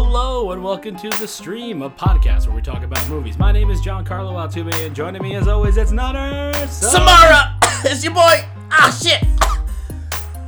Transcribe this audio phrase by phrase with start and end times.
[0.00, 3.36] Hello and welcome to the stream, a podcast where we talk about movies.
[3.36, 8.04] My name is Gian Carlo Altuve, and joining me as always, it's Nadir Samara, it's
[8.04, 8.44] your boy.
[8.70, 9.24] Ah shit.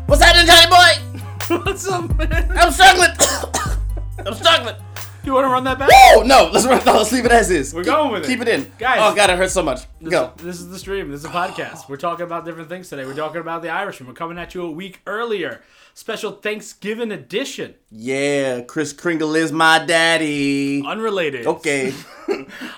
[0.06, 1.64] What's happening, Johnny boy?
[1.64, 2.52] What's up, man?
[2.57, 3.11] I'm struggling.
[4.25, 4.76] I'm struggling.
[5.23, 5.91] You want to run that back?
[5.93, 6.82] Oh no, let's run.
[6.86, 7.75] No, let's leave it as is.
[7.75, 8.27] We're Keep- going with it.
[8.27, 8.98] Keep it in, Guys.
[9.03, 9.80] Oh god, it hurts so much.
[10.00, 10.32] This, Go.
[10.39, 11.11] this is the stream.
[11.11, 11.89] This is a podcast.
[11.89, 13.04] We're talking about different things today.
[13.04, 14.09] We're talking about The Irishman.
[14.09, 15.61] We're coming at you a week earlier.
[15.93, 17.75] Special Thanksgiving edition.
[17.91, 20.82] Yeah, Kris Kringle is my daddy.
[20.86, 21.46] Unrelated.
[21.46, 21.93] Okay.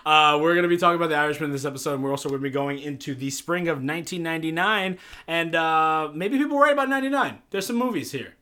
[0.06, 1.94] Uh, we're going to be talking about The Irishman in this episode.
[1.94, 4.98] And we're also going to be going into the spring of 1999.
[5.26, 7.38] And uh, maybe people were right about 99.
[7.50, 8.34] There's some movies here.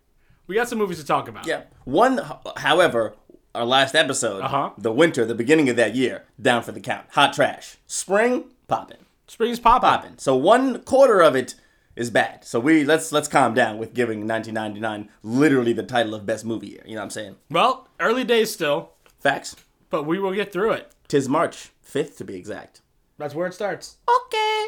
[0.46, 1.46] We got some movies to talk about.
[1.46, 1.62] yeah.
[1.84, 2.20] One,
[2.56, 3.14] however,
[3.54, 4.70] our last episode, Uh-huh.
[4.78, 7.06] the winter, the beginning of that year, down for the count.
[7.12, 7.76] Hot trash.
[7.86, 8.98] Spring, popping.
[9.26, 9.88] Spring's popping.
[9.88, 10.14] popping.
[10.18, 11.54] So one quarter of it
[11.96, 12.44] is bad.
[12.44, 16.68] So we let's let's calm down with giving 1999 literally the title of best movie
[16.68, 16.82] year.
[16.86, 17.36] You know what I'm saying?
[17.50, 19.56] Well, early days still, Facts.
[19.90, 20.92] but we will get through it.
[21.08, 22.80] Tis March 5th to be exact.
[23.18, 23.96] That's where it starts.
[24.26, 24.66] Okay.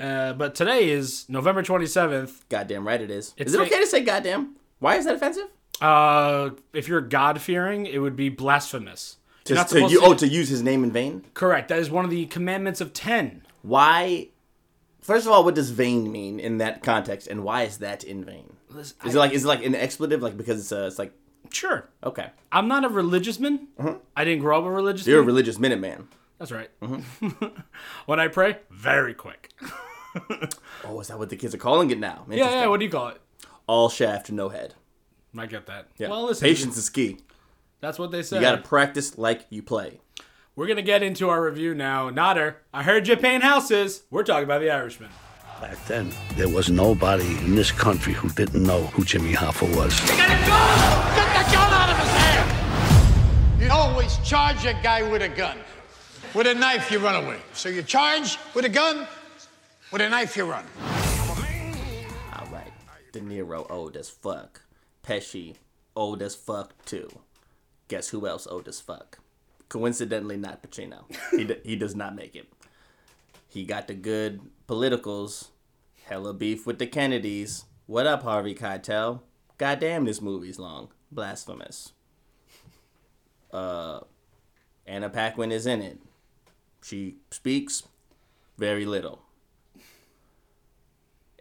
[0.00, 2.40] Uh, but today is November 27th.
[2.48, 3.32] Goddamn right it is.
[3.36, 4.56] It's is it a- okay to say goddamn?
[4.80, 5.48] Why is that offensive?
[5.80, 9.16] Uh, if you're God fearing, it would be blasphemous.
[9.44, 11.24] To, not to, you, to- oh, to use his name in vain?
[11.34, 11.68] Correct.
[11.68, 13.42] That is one of the commandments of 10.
[13.62, 14.28] Why?
[15.00, 18.24] First of all, what does vain mean in that context, and why is that in
[18.24, 18.54] vain?
[18.78, 21.12] Is it like is it like an expletive, like because it's uh, it's like
[21.52, 21.88] Sure.
[22.02, 23.68] okay, I'm not a religious man.
[24.16, 25.10] I didn't grow up a religious Mm-hmm.
[25.10, 26.08] you're a religious minute man.
[26.38, 26.70] That's right.
[26.80, 27.60] Mm-hmm.
[28.06, 29.52] when I pray, very quick.
[30.84, 32.24] Oh, is that what the kids are calling it now?
[32.30, 32.66] Yeah, yeah.
[32.66, 33.20] What do you call it?
[33.66, 34.74] All shaft, no head.
[35.36, 35.88] I get that.
[35.98, 36.08] Yeah.
[36.08, 36.46] Well, listen.
[36.46, 37.18] Patience is key.
[37.80, 38.36] That's what they say.
[38.36, 40.00] You gotta practice like you play.
[40.56, 42.08] We're gonna get into our review now.
[42.10, 44.04] Nadir, I heard you paint houses.
[44.10, 45.10] We're talking about The Irishman.
[45.60, 49.98] Back then, there was nobody in this country who didn't know who Jimmy Hoffa was.
[50.00, 53.62] Get the gun out of his hand!
[53.62, 55.58] You always charge a guy with a gun.
[56.34, 57.38] With a knife, you run away.
[57.52, 59.06] So you charge with a gun,
[59.92, 60.64] with a knife, you run.
[62.36, 62.72] All right.
[63.12, 64.60] De Niro old as fuck.
[65.06, 65.56] Pesci
[65.94, 67.08] old as fuck too.
[67.88, 69.18] Guess who else old as fuck?
[69.68, 71.04] Coincidentally, not Pacino.
[71.30, 72.52] He d- he does not make it.
[73.48, 75.50] He got the good politicals.
[76.04, 77.64] Hella beef with the Kennedys.
[77.86, 79.20] What up, Harvey Keitel?
[79.58, 80.88] Goddamn, this movie's long.
[81.10, 81.92] Blasphemous.
[83.52, 84.00] Uh,
[84.86, 85.98] Anna Paquin is in it.
[86.82, 87.84] She speaks
[88.58, 89.24] very little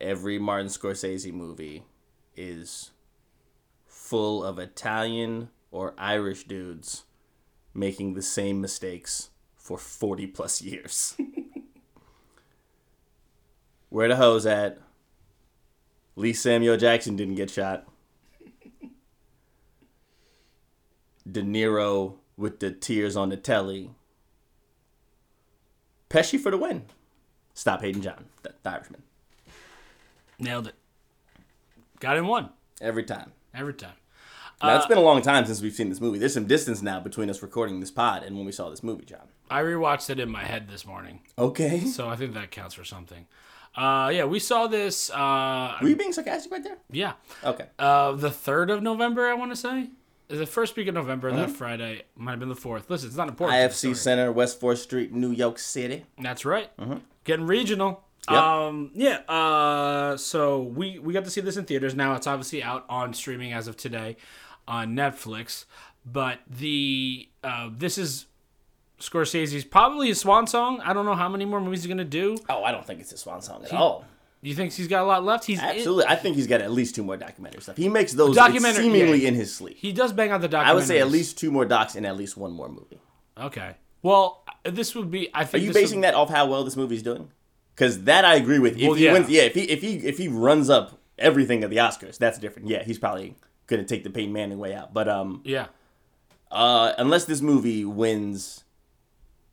[0.03, 1.83] every Martin Scorsese movie
[2.35, 2.91] is
[4.13, 7.05] full of Italian or Irish dudes
[7.73, 11.17] making the same mistakes for 40 plus years.
[13.89, 14.77] Where the hoes at?
[16.15, 17.87] Lee Samuel Jackson didn't get shot.
[21.27, 23.89] De Niro with the tears on the telly.
[26.11, 26.83] Pesci for the win.
[27.55, 29.01] Stop hating John, the, the Irishman.
[30.37, 30.75] Nailed it.
[31.99, 33.31] Got in one Every time.
[33.55, 33.95] every time.
[34.63, 36.19] Now, it's been a long time since we've seen this movie.
[36.19, 39.05] There's some distance now between us recording this pod and when we saw this movie,
[39.05, 39.27] John.
[39.49, 41.81] I rewatched it in my head this morning, Okay.
[41.81, 43.27] so I think that counts for something.
[43.75, 45.09] Uh, yeah, we saw this.
[45.09, 46.77] Uh, Were you being sarcastic right there?
[46.91, 47.13] yeah,
[47.43, 47.65] Okay.
[47.79, 49.27] uh, the third of November.
[49.27, 49.89] I want to say
[50.27, 51.31] the first week of November.
[51.31, 51.53] That Mm-hmm.
[51.55, 52.89] Friday might have been the fourth.
[52.89, 53.57] Listen, it's not important.
[53.59, 53.95] IFC.
[53.95, 56.05] Center, West 4th Street, New York City.
[56.21, 56.69] That's right.
[57.23, 58.03] Getting regional.
[58.29, 58.39] Yep.
[58.39, 59.17] Um, yeah.
[59.27, 61.93] Uh, so we we got to see this in theaters.
[61.93, 64.15] Now it's obviously out on streaming as of today
[64.67, 65.65] on Netflix.
[66.05, 68.25] But the uh, this is
[68.99, 70.81] Scorsese's probably his swan song.
[70.81, 72.37] I don't know how many more movies he's gonna do.
[72.49, 74.05] Oh, I don't think it's a swan song at all.
[74.41, 75.45] Do you think he's got a lot left?
[75.45, 76.05] He's in- Absolutely.
[76.05, 77.77] I think he's got at least two more documentary stuff.
[77.77, 79.29] He makes those Documentary- seemingly yeah.
[79.29, 79.77] in his sleep.
[79.77, 80.71] he does bang out the documentary.
[80.71, 82.99] I would say at least two more docs and at least one more movie.
[83.39, 83.75] Okay.
[84.01, 85.29] Well, this would be.
[85.33, 85.63] I think.
[85.63, 87.29] Are you basing would, that off how well this movie's doing?
[87.73, 88.75] Because that I agree with.
[88.77, 89.13] If Well, he yeah.
[89.13, 89.43] wins, yeah.
[89.43, 92.67] If he if he if he runs up everything at the Oscars, that's different.
[92.67, 93.35] Yeah, he's probably
[93.77, 94.93] gonna take the Peyton Manning way out.
[94.93, 95.67] But um, Yeah.
[96.51, 98.63] uh, unless this movie wins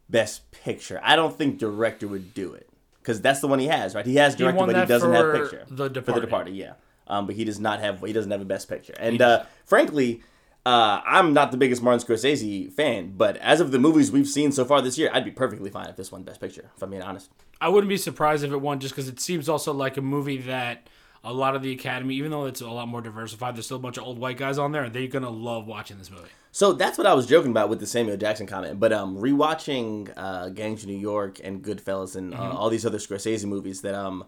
[0.09, 2.69] Best Picture, I don't think director would do it
[3.01, 4.05] because that's the one he has, right?
[4.07, 6.55] He has director, won but he doesn't have picture The for the Departed.
[6.55, 6.73] Yeah,
[7.07, 10.23] um, but he does not have he doesn't have a Best Picture, and uh, frankly.
[10.67, 14.53] Uh, I'm not the biggest Martin Scorsese fan, but as of the movies we've seen
[14.53, 16.71] so far this year, I'd be perfectly fine if this won Best Picture.
[16.77, 17.31] If I'm being honest.
[17.63, 20.37] I wouldn't be surprised if it won just because it seems also like a movie
[20.37, 20.87] that
[21.23, 23.81] a lot of the Academy, even though it's a lot more diversified, there's still a
[23.81, 26.29] bunch of old white guys on there, they're gonna love watching this movie.
[26.53, 28.81] So that's what I was joking about with the Samuel Jackson comment.
[28.81, 32.99] But um, rewatching uh, Gangs of New York and Goodfellas and uh, all these other
[32.99, 34.25] Scorsese movies that um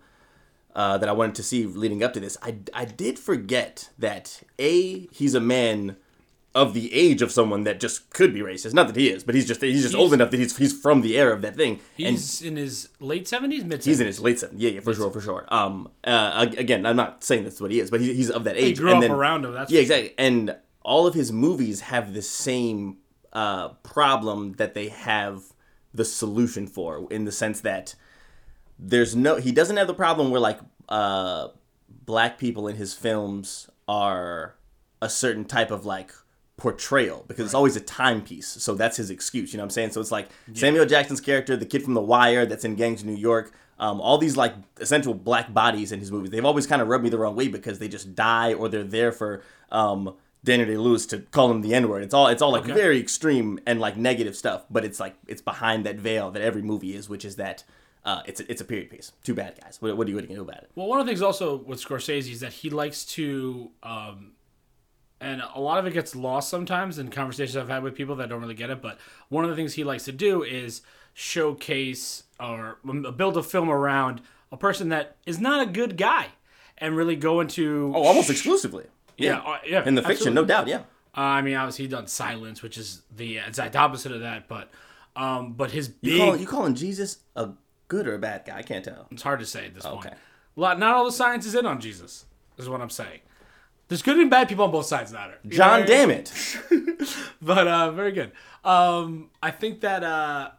[0.74, 4.42] uh, that I wanted to see leading up to this, I I did forget that
[4.58, 5.96] a he's a man
[6.54, 8.74] of the age of someone that just could be racist.
[8.74, 11.00] Not that he is, but he's just he's just old enough that he's he's from
[11.00, 11.72] the era of that thing.
[11.74, 11.80] and
[12.16, 13.82] He's in his late seventies, mid.
[13.84, 14.62] He's in his late seventies.
[14.62, 15.46] Yeah, yeah, for sure, for sure.
[15.48, 18.56] Um, uh, again, I'm not saying that's what he is, but he, he's of that
[18.56, 18.64] age.
[18.78, 19.96] He grew and up then- around him, that's yeah, for sure.
[19.96, 20.24] exactly.
[20.26, 22.98] And all of his movies have the same
[23.32, 25.44] uh, problem that they have
[25.94, 27.94] the solution for, in the sense that
[28.78, 29.36] there's no.
[29.36, 30.58] He doesn't have the problem where like
[30.88, 31.48] uh,
[31.88, 34.56] black people in his films are
[35.00, 36.12] a certain type of like
[36.62, 38.46] portrayal because it's always a timepiece.
[38.46, 39.52] So that's his excuse.
[39.52, 39.90] You know what I'm saying?
[39.90, 43.08] So it's like Samuel Jackson's character, the kid from The Wire that's in Gangs of
[43.08, 43.52] New York.
[43.80, 47.02] Um, all these like essential black bodies in his movies, they've always kind of rubbed
[47.02, 49.42] me the wrong way because they just die or they're there for
[49.72, 50.14] um,
[50.44, 52.04] Daniel Day Lewis to call him the N word.
[52.04, 52.72] It's all it's all like Okay.
[52.74, 56.62] very extreme and like negative stuff, but it's like it's behind that veil that every
[56.62, 57.64] movie is, which is that
[58.04, 59.10] uh, it's a, it's a period piece.
[59.24, 59.78] Two bad guys.
[59.80, 60.70] What, what are you you gonna do about it?
[60.76, 64.32] Well, one of the things also with Scorsese is that he likes to, um,
[65.22, 68.28] and a lot of it gets lost sometimes in conversations I've had with people that
[68.28, 68.82] don't really get it.
[68.82, 68.98] But
[69.28, 70.82] one of the things he likes to do is
[71.14, 72.78] showcase or
[73.16, 74.20] build a film around
[74.50, 76.26] a person that is not a good guy,
[76.78, 78.84] and really go into Oh, almost exclusively.
[79.16, 80.66] yeah, uh, yeah, in the fiction, no doubt.
[80.68, 80.78] Yeah.
[81.16, 84.70] Uh, I mean, obviously he done Silence, which is the exact opposite of that, but
[85.16, 87.50] um, but his You big call you calling Jesus a
[87.88, 88.58] good or a bad guy?
[88.58, 89.06] I can't tell.
[89.10, 90.08] It's hard to say at this Okay.
[90.08, 90.14] point.
[90.56, 92.26] Lot, not all the science is in on Jesus,
[92.58, 93.20] is what I'm saying.
[93.92, 95.50] There's good and bad people on both sides, not it.
[95.50, 96.32] John, damn it!
[97.42, 98.32] But uh, very good.
[98.64, 100.52] Um, I think that uh,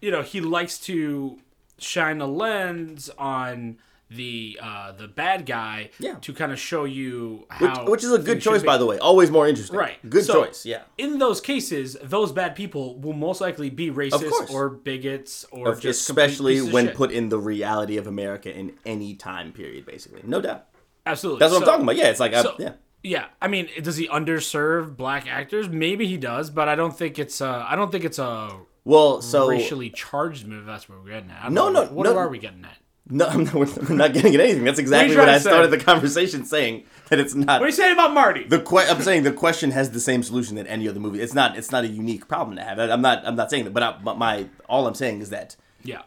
[0.00, 1.38] you know he likes to
[1.76, 3.76] shine a lens on
[4.10, 6.14] the uh, the bad guy Yeah.
[6.22, 8.96] to kind of show you Which, how which is a good choice, by the way.
[8.96, 9.76] Always more interesting.
[9.76, 9.98] Right.
[10.08, 10.64] Good So, choice.
[10.64, 10.84] Yeah.
[10.96, 16.08] In those cases, those bad people will most likely be racist or bigots or just
[16.08, 20.22] Especially of when put in the reality of America in any time period, basically.
[20.24, 20.64] No doubt.
[21.08, 21.40] Absolutely.
[21.40, 21.96] That's what I'm talking about.
[21.96, 22.72] Yeah, it's like, I, yeah.
[23.02, 23.26] yeah.
[23.40, 25.68] I mean, does he underserve black actors?
[25.68, 28.50] Maybe he does, but I don't think it's uh I don't think it's a
[28.84, 30.66] Well, so racially charged movie.
[30.66, 31.50] That's what we're getting at.
[31.50, 31.84] No, know.
[31.84, 32.16] no, What no.
[32.16, 32.76] are we getting at?
[33.10, 34.64] no, I'm not, we're not getting at anything.
[34.64, 37.58] That's exactly trying what I started the conversation saying that it's not.
[37.60, 38.44] What are you saying about Marty?
[38.44, 41.20] the que- I'm saying the question has the same solution that any other movie.
[41.20, 41.56] It's not.
[41.56, 42.78] It's not a unique problem to have.
[42.78, 43.26] I'm not.
[43.26, 43.72] I'm not saying that.
[43.72, 46.02] But, I, but my all I'm saying is that yeah.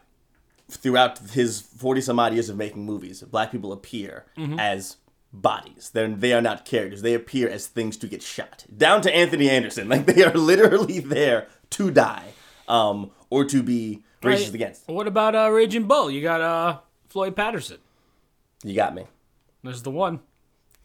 [0.72, 4.60] Throughout his 40 some odd years of making movies, black people appear Mm-hmm.
[4.60, 4.98] as
[5.34, 5.92] bodies.
[5.94, 7.02] They're, they are not characters.
[7.02, 8.66] They appear as things to get shot.
[8.76, 9.88] Down to Anthony Anderson.
[9.94, 12.34] Like they are literally there to die
[12.68, 14.54] um, or to be racist Right.
[14.56, 14.88] against.
[14.88, 16.12] What about uh Raging Bull?
[16.12, 16.80] You got uh
[17.10, 17.78] Floyd Patterson.
[18.64, 19.06] You got me.
[19.64, 20.20] There's the one.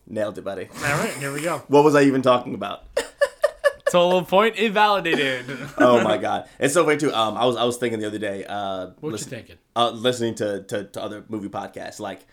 [0.06, 0.68] Nailed it, buddy.
[0.74, 1.58] All right, here we go.
[1.68, 2.84] What was I even talking about?
[3.90, 5.44] Total point invalidated.
[5.78, 7.12] oh my god, it's so funny too.
[7.14, 8.44] Um, I was I was thinking the other day.
[8.44, 9.56] Uh, What listen- you thinking?
[9.76, 12.26] Uh, listening to, to, to other movie podcasts, like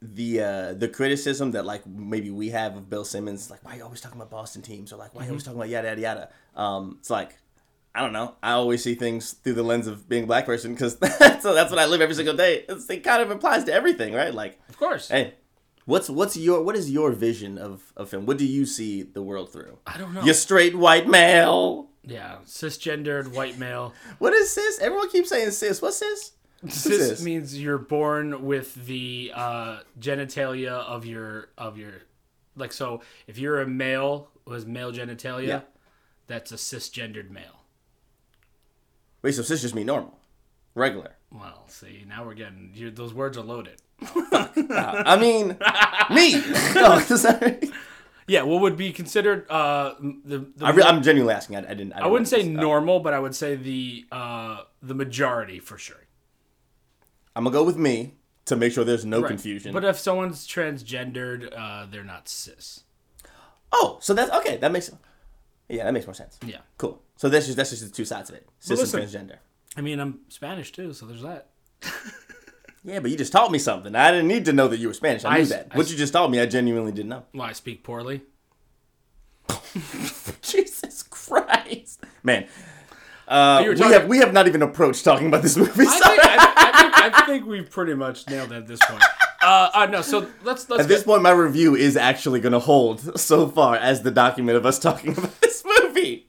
[0.00, 3.76] the uh, the criticism that like maybe we have of Bill Simmons, like why are
[3.78, 5.88] you always talking about Boston teams, or like why are you always talking about yada
[5.88, 6.28] yada yada.
[6.54, 7.36] Um, it's like
[7.94, 8.36] I don't know.
[8.42, 11.70] I always see things through the lens of being a black person because that's that's
[11.70, 12.64] what I live every single day.
[12.68, 14.32] It's, it kind of applies to everything, right?
[14.32, 15.08] Like, Of course.
[15.08, 15.34] hey,
[15.84, 18.24] what's what's your what is your vision of of film?
[18.26, 19.78] What do you see the world through?
[19.84, 20.22] I don't know.
[20.22, 21.88] You straight white male.
[22.04, 23.92] Yeah, cisgendered white male.
[24.18, 24.78] What is cis?
[24.78, 25.82] Everyone keeps saying cis.
[25.82, 26.32] What's cis?
[26.68, 31.92] Cis means you're born with the uh, genitalia of your of your
[32.56, 32.72] like.
[32.72, 35.60] So if you're a male who has male genitalia, Yeah.
[36.26, 37.62] that's a cisgendered male.
[39.22, 40.18] Wait, so cis just mean normal,
[40.74, 41.12] regular.
[41.32, 43.80] Well, see, now we're getting those words are loaded.
[44.02, 45.56] I mean,
[46.14, 46.40] me.
[47.16, 47.70] Sorry.
[48.26, 51.56] Yeah, what would be considered uh the, the I re- I'm genuinely asking.
[51.56, 51.92] I, I didn't.
[51.94, 52.60] I, I wouldn't say no.
[52.60, 55.96] normal, but I would say the uh the majority for sure.
[57.38, 58.14] I'm gonna go with me
[58.46, 59.28] to make sure there's no Right.
[59.28, 59.72] confusion.
[59.72, 62.82] But if someone's transgendered, uh, they're not cis.
[63.72, 64.56] oh, so that's okay.
[64.56, 64.90] That makes.
[65.68, 66.36] Yeah, that makes more sense.
[66.44, 66.58] Yeah.
[66.78, 67.00] Cool.
[67.16, 68.48] So that's just that's just the two sides of it.
[68.58, 69.00] Cis listen.
[69.00, 69.36] and transgender.
[69.76, 71.48] I mean, I'm Spanish too, so there's that.
[72.84, 73.94] Yeah, but you just taught me something.
[73.94, 75.24] I didn't need to know that you were Spanish.
[75.24, 75.66] I I knew s- that.
[75.72, 77.24] I what you just taught me, I genuinely didn't know.
[77.34, 78.22] Well, I speak poorly.
[80.42, 82.46] Jesus Christ, man.
[83.26, 85.84] Uh, we talking- have we have not even approached talking about this movie.
[85.86, 89.02] I think, I, I, think, we've pretty much nailed it at this point.
[89.40, 92.52] Uh, uh no, so let's let's At this get, point, my review is actually going
[92.52, 96.28] to hold so far as the document of us talking about this movie.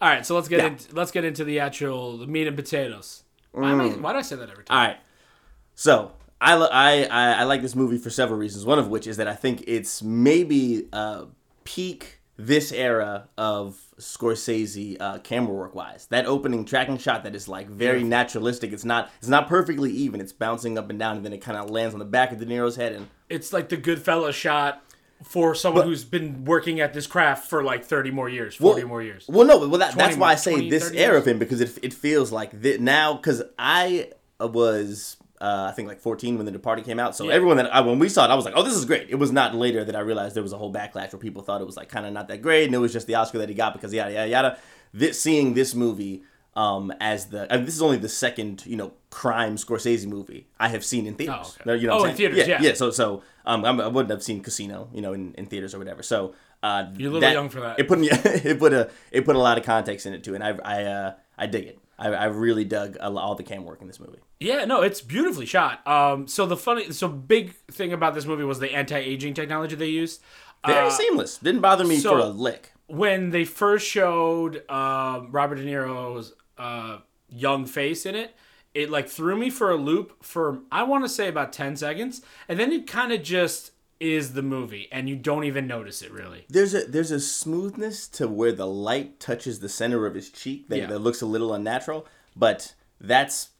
[0.00, 0.24] all right.
[0.26, 0.66] So let's get Yeah.
[0.66, 3.22] into let's get into the actual the meat and potatoes.
[3.52, 4.00] Why, am I, Mm.
[4.00, 4.76] why do I say that every time?
[4.78, 4.96] All right.
[5.74, 8.64] So I, I, I, I like this movie for several reasons.
[8.66, 11.26] One of which is that I think it's maybe uh,
[11.64, 16.06] peak this era of Scorsese uh, camera work wise.
[16.06, 18.72] That opening tracking shot that is like very naturalistic.
[18.72, 20.20] It's not it's not perfectly even.
[20.20, 22.38] It's bouncing up and down, and then it kind of lands on the back of
[22.38, 22.92] De Niro's head.
[22.92, 24.82] And It's like the Goodfella shot
[25.22, 29.02] for someone who's been working at this craft for like 30 more years, 40 more
[29.02, 29.26] years.
[29.28, 31.18] Well, no, well that, that's why I say 20, this era years.
[31.18, 34.10] of him because it it feels like th- now because I
[34.40, 35.16] was.
[35.42, 37.16] Uh, I think like 14 when The Departed came out.
[37.16, 39.10] So everyone that I, when we saw it, I was like, "Oh, this is great."
[39.10, 41.60] It was not later that I realized there was a whole backlash where people thought
[41.60, 43.48] it was like kind of not that great, and it was just the Oscar that
[43.48, 44.58] he got because yada yada yada.
[44.94, 46.22] This seeing this movie
[46.54, 50.68] um, as the and this is only the second you know crime Scorsese movie I
[50.68, 51.58] have seen in theaters.
[51.66, 51.80] Oh, okay.
[51.80, 52.60] You know, Oh, in theaters, yeah.
[52.62, 52.74] yeah.
[52.74, 55.78] So so um, I'm, I wouldn't have seen Casino, you know, in, in theaters or
[55.78, 56.02] whatever.
[56.02, 57.80] So uh, You're a little young for that.
[57.80, 60.34] It put me, it put a it put a lot of context in it too,
[60.36, 61.78] and I I uh, I dig it.
[62.02, 64.18] I, I really dug all the cam work in this movie.
[64.40, 65.86] Yeah, no, it's beautifully shot.
[65.86, 69.88] Um, so the funny, so big thing about this movie was the anti-aging technology they
[69.88, 70.20] used.
[70.66, 71.38] Very Uh, seamless.
[71.38, 72.72] Didn't bother me so- for a lick.
[72.88, 78.34] when they first showed um, Robert De Niro's uh, young face in it,
[78.74, 82.22] it like threw me for a loop for I want to say about ten seconds,
[82.48, 83.71] and then it kind of just
[84.02, 86.44] is the movie, and you don't even notice it really.
[86.48, 90.68] There's a there's a smoothness to where the light touches the center of his cheek
[90.68, 90.86] that, Yeah.
[90.88, 92.06] that looks a little unnatural,
[92.36, 93.50] but that's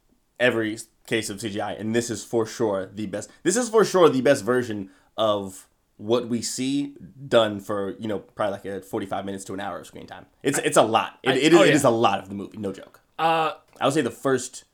[0.40, 3.30] every case of CGI, and this is for sure the best.
[3.44, 6.94] This is for sure the best version of what we see
[7.28, 10.26] done for you know probably like a 45 minutes to an hour of screen time.
[10.42, 11.20] It's it's a lot.
[11.22, 11.74] It, it, is, oh, it yeah.
[11.74, 12.58] is a lot of the movie.
[12.58, 13.00] No joke.
[13.18, 14.64] Uh, I would say the first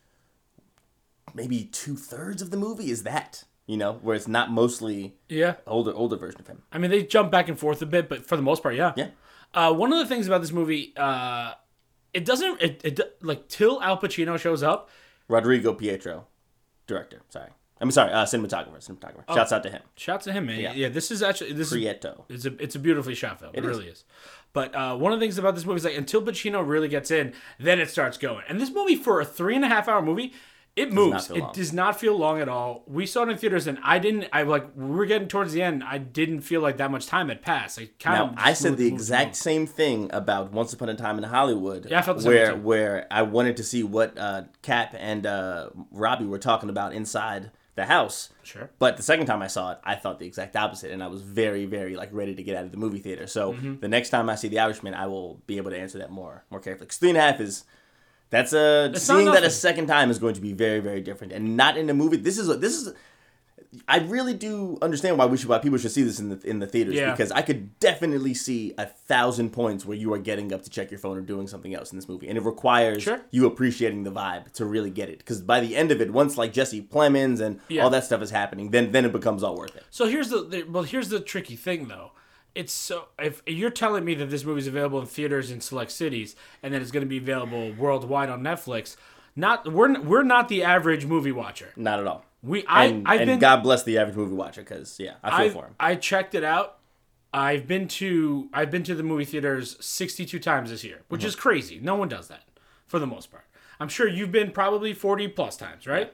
[1.34, 5.56] maybe two thirds of the movie is that you know where it's not mostly yeah.
[5.66, 6.62] older older version of him.
[6.72, 8.94] I mean, they jump back and forth a bit, but for the most part, yeah.
[8.96, 9.10] Yeah.
[9.54, 11.52] Uh, one of the things about this movie, uh,
[12.12, 14.90] it doesn't, it, it like till Al Pacino shows up.
[15.28, 16.24] Rodrigo Prieto,
[16.86, 17.20] director.
[17.28, 18.78] Sorry, I'm sorry, uh, cinematographer.
[18.78, 19.24] Cinematographer.
[19.28, 19.34] Oh.
[19.34, 19.82] Shouts out to him.
[19.96, 20.60] Shouts to him, man.
[20.60, 20.88] Yeah, Yeah.
[20.88, 22.24] this is actually this is Prieto.
[22.30, 23.52] It's a it's a beautifully shot film.
[23.54, 23.68] It, is.
[23.68, 24.04] really is.
[24.54, 27.10] But uh, one of the things about this movie is like until Pacino really gets
[27.10, 28.44] in, then it starts going.
[28.48, 30.32] And this movie for a three and a half hour movie,
[30.78, 31.26] it moves.
[31.26, 32.84] feel It does not feel long at all.
[32.86, 34.26] We saw it in theaters, and I didn't.
[34.32, 35.82] I like we were getting towards the end.
[35.84, 37.78] I didn't feel like that much time had passed.
[37.78, 41.18] I kind Now of I said the exact same thing about Once Upon a Time
[41.18, 41.86] in Hollywood.
[41.90, 45.26] Yeah, I felt the same where where I wanted to see what uh, Cap and
[45.26, 48.30] uh, Robbie were talking about inside the house.
[48.42, 48.70] Sure.
[48.80, 51.22] But the second time I saw it, I thought the exact opposite, and I was
[51.22, 53.26] very, very like ready to get out of the movie theater.
[53.28, 53.78] So Mm-hmm.
[53.78, 56.44] the next time I see The Irishman, I will be able to answer that more
[56.50, 56.88] more carefully.
[56.88, 57.64] 'Cause three and a half is
[58.30, 61.32] that's a It's seeing that a second time is going to be very, very different,
[61.32, 62.16] and not in the movie.
[62.16, 62.92] This is a, this is.
[63.86, 66.58] I really do understand why we should why people should see this in the in
[66.58, 67.10] the theaters Yeah.
[67.10, 70.90] because I could definitely see a thousand points where you are getting up to check
[70.90, 73.20] your phone or doing something else in this movie, and it requires Sure.
[73.30, 75.18] you appreciating the vibe to really get it.
[75.18, 77.82] Because by the end of it, once like Jesse Plemons and Yeah.
[77.84, 79.84] all that stuff is happening, then then it becomes all worth it.
[79.90, 82.12] So here's the, the well, here's the tricky thing though.
[82.54, 86.34] It's so if you're telling me that this movie's available in theaters in select cities
[86.62, 88.96] and that it's going to be available worldwide on Netflix,
[89.36, 91.72] not we're we're not the average movie watcher.
[91.76, 92.24] Not at all.
[92.42, 95.30] We I And, I've and been God bless the average movie watcher because yeah, I
[95.30, 95.74] feel I for him.
[95.78, 96.78] I checked it out.
[97.32, 101.36] I've been to I've been to the movie theaters 62 times this year, which is
[101.36, 101.78] crazy.
[101.80, 102.44] No one does that
[102.86, 103.44] for the most part.
[103.80, 106.12] I'm sure you've been probably 40 plus times, right?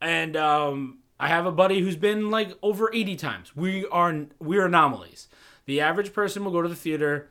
[0.00, 3.56] And um, I have a buddy who's been like over 80 times.
[3.56, 5.28] We are we're anomalies.
[5.66, 7.28] The average person will go to the theater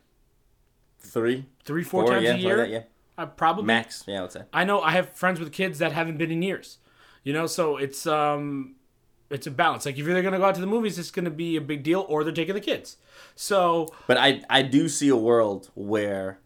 [1.00, 2.58] Three, three, four, four, times yeah, a like year.
[2.58, 2.84] that, yeah,
[3.18, 4.04] Uh, probably max.
[4.08, 4.44] Yeah, I would say.
[4.54, 6.78] I know I have friends with kids that haven't been in years.
[7.24, 8.76] You know, so it's um
[9.32, 9.86] it's a balance.
[9.86, 12.06] Like if you're gonna go out to the movies, it's gonna be a big deal,
[12.08, 12.98] or they're taking the kids.
[13.36, 16.40] So But I I do see a world where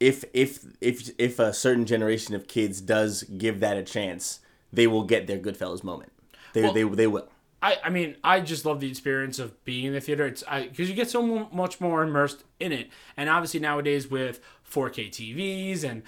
[0.00, 4.40] if if if if a certain generation of kids does give that a chance,
[4.72, 6.12] they will get their Goodfellas moment.
[6.54, 7.28] They Well- they they will.
[7.62, 10.26] I, I mean, I just love the experience of being in the theater.
[10.26, 14.40] It's because you get so mu- much more immersed in it, and obviously nowadays with
[14.70, 16.02] 4K TVs and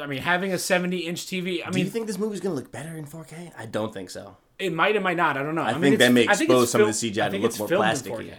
[0.00, 1.66] I mean having a 70 inch TV.
[1.66, 1.84] I mean.
[1.86, 3.52] You think this movie's gonna look better in 4K?
[3.58, 4.36] I don't think so.
[4.58, 5.36] it might, it might not.
[5.38, 5.62] I don't know.
[5.62, 7.22] I, mean, think it's- that may I think expose it's some of the fil- CGI
[7.22, 8.30] I to think look it's more filmed in plasticky.
[8.30, 8.34] 4K.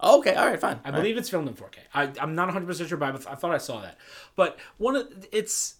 [0.00, 0.78] Oh, okay, all right, fine.
[0.84, 1.78] I believe it's filmed in 4K.
[1.92, 3.98] I, I'm not 100 percent sure, but I thought I saw that.
[4.36, 5.74] But one of it's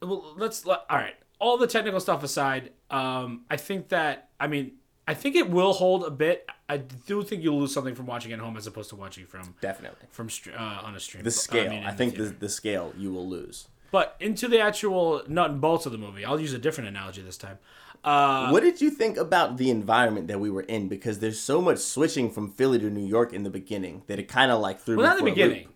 [0.00, 1.14] well, let's let- all right.
[1.40, 4.72] All the technical stuff aside, um, I think that I mean
[5.06, 6.48] I think it will hold a bit.
[6.68, 9.54] I do think you'll lose something from watching at home as opposed to watching from
[9.60, 11.22] definitely from uh, on a stream.
[11.24, 11.70] the scale.
[11.70, 12.36] mean, I, think the, theater.
[12.40, 13.68] the scale you will lose.
[13.90, 17.22] But into the actual nut and bolts of the movie, I'll use a different analogy
[17.22, 17.58] this time.
[18.02, 20.88] Uh, what did you think about the environment that we were in?
[20.88, 24.28] Because there's so much switching from Philly to New York in the beginning that it
[24.28, 25.34] kind of like threw well, me not the for a loop.
[25.36, 25.68] beginning.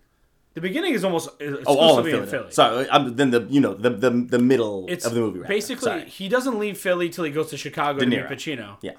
[0.55, 2.27] The beginning is almost exclusively Oh, all in in Philly.
[2.27, 2.51] Philly.
[2.51, 5.39] Sorry, I'm, then the you know the the, the middle It's of the movie.
[5.39, 5.47] rather.
[5.53, 8.19] basically he doesn't leave Philly till he goes to Chicago to meet.
[8.25, 8.77] Pacino.
[8.81, 8.93] yeah.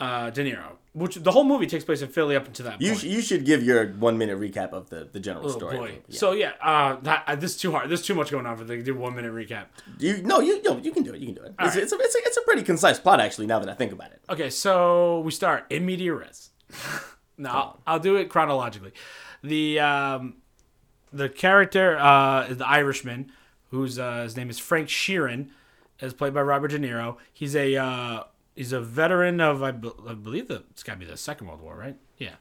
[0.00, 2.92] Uh, De Niro, which the whole movie takes place in Philly up until that You
[2.92, 3.04] point.
[3.04, 5.76] you should give your one minute recap of the the general Oh story.
[5.76, 5.98] boy!
[6.08, 6.18] Yeah.
[6.18, 7.88] So yeah, uh, that, uh, this is too hard.
[7.90, 9.66] There's too much going on for the do one minute recap.
[9.98, 11.20] you no you no, you can do it.
[11.20, 11.54] You can do it.
[11.60, 11.82] It's, right.
[11.84, 13.46] it's, a, it's a it's a pretty concise plot actually.
[13.46, 14.20] Now that I think about it.
[14.30, 16.50] Okay, so we start in media res.
[17.40, 18.90] No, I'll, I'll do it chronologically.
[19.44, 20.38] The um,
[21.12, 23.30] the character uh, is the Irishman,
[23.70, 25.50] whose uh, his name is Frank Sheeran,
[26.00, 27.16] is played by Robert De Niro.
[27.32, 28.24] He's a uh,
[28.58, 31.46] he's a veteran of I, be- I believe the it's got to be the Second
[31.46, 31.96] World War, right?
[32.18, 32.34] Yeah,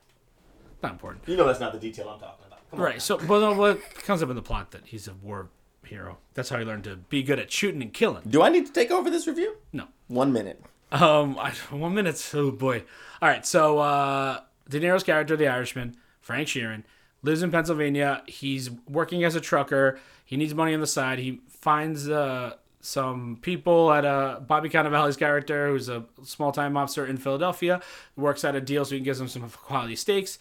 [0.83, 1.27] not important.
[1.27, 2.69] You know that's not the detail I'm talking about.
[2.71, 2.85] Come on.
[2.85, 3.01] Right.
[3.01, 5.49] So, but no, what comes up in the plot that he's a war
[5.87, 6.17] hero.
[6.33, 8.23] That's how he learned to be good at shooting and killing.
[8.29, 9.55] Do I need to take over this review?
[9.73, 9.87] No.
[10.07, 10.61] One minute.
[10.91, 12.31] Um, I, one minute.
[12.33, 12.83] Oh boy.
[13.21, 13.45] All right.
[13.45, 16.83] So, uh, De Niro's character, the Irishman, Frank Sheeran,
[17.23, 18.23] lives in Pennsylvania.
[18.27, 19.99] He's working as a trucker.
[20.25, 21.19] He needs money on the side.
[21.19, 22.55] He finds uh,
[22.87, 27.81] some people at a Bobby Cannavale's character, who's a small time officer in Philadelphia,
[28.15, 30.39] works out a deal so he can get them some quality steaks.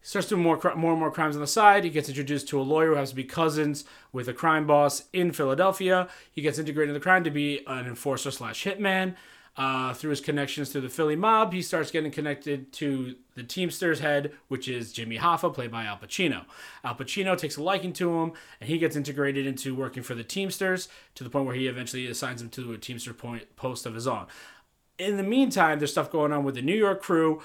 [0.00, 1.82] Starts doing more, more and more crimes on the side.
[1.82, 5.06] He gets introduced to a lawyer who has to be cousins with a crime boss
[5.12, 6.06] in Philadelphia.
[6.32, 9.16] He gets integrated in the crime to be an enforcer slash hitman.
[9.58, 13.98] Uh, through his connections to the Philly mob, he starts getting connected to the Teamsters
[13.98, 16.44] head, which is Jimmy Hoffa, played by Al Pacino.
[16.84, 20.22] Al Pacino takes a liking to him, and he gets integrated into working for the
[20.22, 23.94] Teamsters to the point where he eventually assigns him to a Teamster point, post of
[23.94, 24.26] his own.
[24.96, 27.42] In the meantime, there's stuff going on with the New York crew,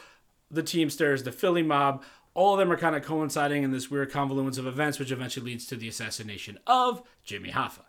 [0.51, 2.03] the Teamsters, the Philly mob.
[2.35, 5.47] All of them are kind of coinciding in this weird confluence of events, which eventually
[5.47, 7.85] leads to the assassination of Jimmy Hoffa.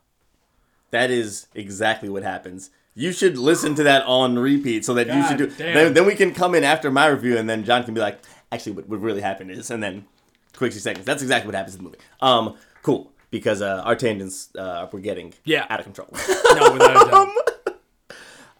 [0.92, 2.70] That is exactly what happens.
[2.96, 5.46] You should listen to that on repeat so that you should do.
[5.46, 8.20] Then, then we can come in after my review, and then John can be like,
[8.52, 10.04] "Actually, what, what really happened is," and then
[10.56, 11.04] quick six seconds.
[11.04, 11.98] That's exactly what happens in the movie.
[12.20, 15.66] Um, cool because uh, our tangents uh, we're getting Yeah.
[15.68, 16.08] out of control.
[16.54, 17.10] No, without a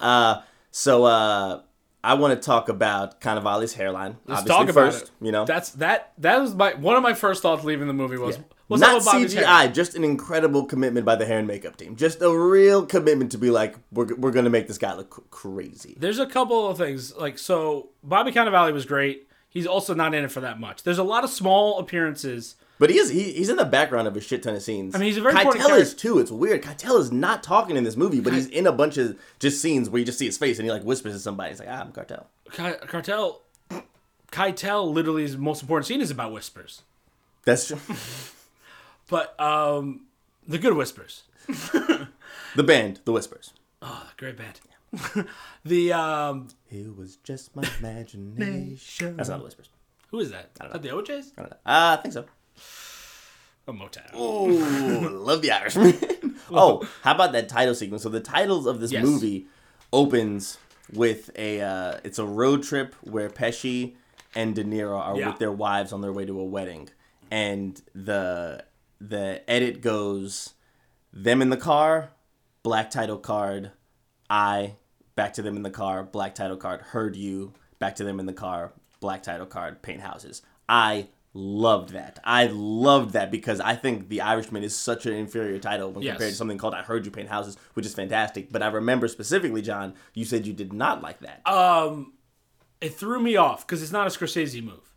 [0.01, 0.45] doubt.
[0.73, 1.63] so uh,
[2.03, 4.17] I want to talk about Cannavale's hairline.
[4.27, 5.11] Let's obviously talk about first, it.
[5.25, 6.13] You know, that's that.
[6.19, 9.73] That was my one of my first thoughts leaving the movie was what's not CGI,
[9.73, 11.97] just an incredible commitment by the hair and makeup team.
[11.97, 15.97] Just a real commitment to be like, we're, we're gonna make this guy look crazy.
[15.99, 17.91] There's a couple of things like so.
[18.03, 19.29] Bobby Cannavale was great.
[19.49, 20.83] He's also not in it for that much.
[20.83, 22.57] There's a lot of small appearances.
[22.81, 24.97] But he is he, he's in the background of a shit ton of scenes.
[24.97, 25.97] I mean, he's a very important Keitel is character.
[25.97, 26.19] too.
[26.19, 26.61] It's weird.
[26.63, 29.89] Keitel is not talking in this movie, but he's in a bunch of just scenes
[29.89, 31.51] where you just see his face and he like whispers to somebody.
[31.51, 32.27] He's like, ah, I'm Cartel.
[32.51, 33.43] Ky- Cartel,
[34.33, 36.83] Keitel, literally, his most important scene is about whispers,
[37.45, 37.79] That's true.
[39.09, 40.07] but um,
[40.47, 41.25] the good whispers.
[41.47, 43.53] the band, The Whispers.
[43.83, 45.27] Oh, great band.
[45.65, 49.17] the um, It was just my imagination.
[49.17, 49.69] That's not The Whispers.
[50.11, 50.51] who is that?
[50.65, 51.33] Is that the OJ's?
[51.37, 51.57] I don't know.
[51.67, 52.25] Uh, I think so.
[53.67, 54.15] A Motown.
[54.15, 55.95] Ooh, love the Irishman.
[56.51, 58.03] oh, how about that title sequence?
[58.03, 59.05] So the titles of this Yes.
[59.05, 59.47] movie
[59.93, 60.59] opens
[60.93, 63.95] with a uh, it's a road trip where Pesci
[64.35, 65.29] and De Niro are Yeah.
[65.31, 66.91] with their wives on their way to a wedding,
[67.31, 68.65] and the
[69.09, 70.55] the edit goes
[71.13, 72.11] them in the car,
[72.63, 73.71] black title card,
[74.29, 74.77] I
[75.15, 78.27] back to them in the car, black title card, heard you, back to them in
[78.27, 80.43] the car, black title card, paint houses.
[80.69, 82.19] I loved that.
[82.25, 86.15] I loved that because I think The Irishman is such an inferior title when Yes.
[86.15, 88.51] compared to something called I Heard You Paint Houses, which is fantastic.
[88.51, 91.47] But I remember specifically, John, you said you did not like that.
[91.47, 92.15] Um,
[92.81, 94.94] it threw me off because it's not a Scorsese move.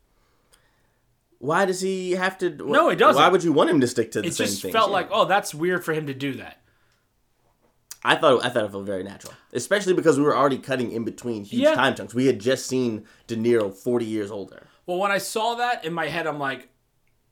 [1.39, 2.50] Why does he have to?
[2.50, 3.21] No, he doesn't.
[3.21, 4.71] Why would you want him to stick to the It same just thing?
[4.71, 6.62] felt like, oh, that's weird for him to do that.
[8.04, 11.04] I thought I thought it felt very natural, especially because we were already cutting in
[11.04, 11.76] between huge Yeah.
[11.76, 12.13] time chunks.
[12.13, 14.67] We had just seen De Niro forty years older.
[14.86, 16.69] Well, when I saw that in my head, I'm like,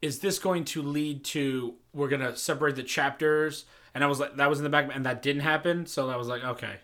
[0.02, 3.65] is this going to lead to we're gonna separate the chapters?
[3.94, 5.86] And I was like, that was in the back, and that didn't happen.
[5.86, 6.78] So I was like, okay.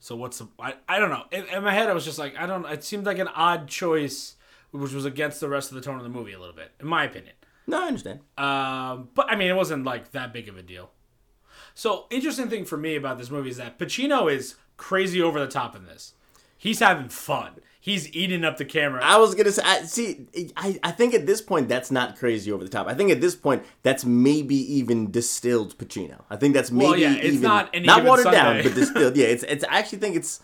[0.00, 0.48] So what's the?
[0.58, 1.24] I, I don't know.
[1.30, 2.64] In, in my head, I was just like, I don't.
[2.66, 4.36] It seemed like an odd choice,
[4.70, 6.86] which was against the rest of the tone of the movie a little bit, in
[6.86, 7.34] my opinion.
[7.66, 8.20] No, I understand.
[8.36, 10.90] Um, but I mean, it wasn't like that big of a deal.
[11.74, 15.46] So interesting thing for me about this movie is that Pacino is crazy over the
[15.46, 16.14] top in this.
[16.56, 17.52] He's having fun.
[17.80, 19.00] He's eating up the camera.
[19.02, 20.26] I was gonna say, I, see,
[20.56, 22.86] I, I think at this point that's not crazy over the top.
[22.88, 26.22] I think at this point that's maybe even distilled Pacino.
[26.28, 29.16] I think that's maybe Well, yeah, it's even not Any not watered down, but distilled.
[29.16, 29.64] Yeah, it's it's.
[29.64, 30.40] I actually think it's.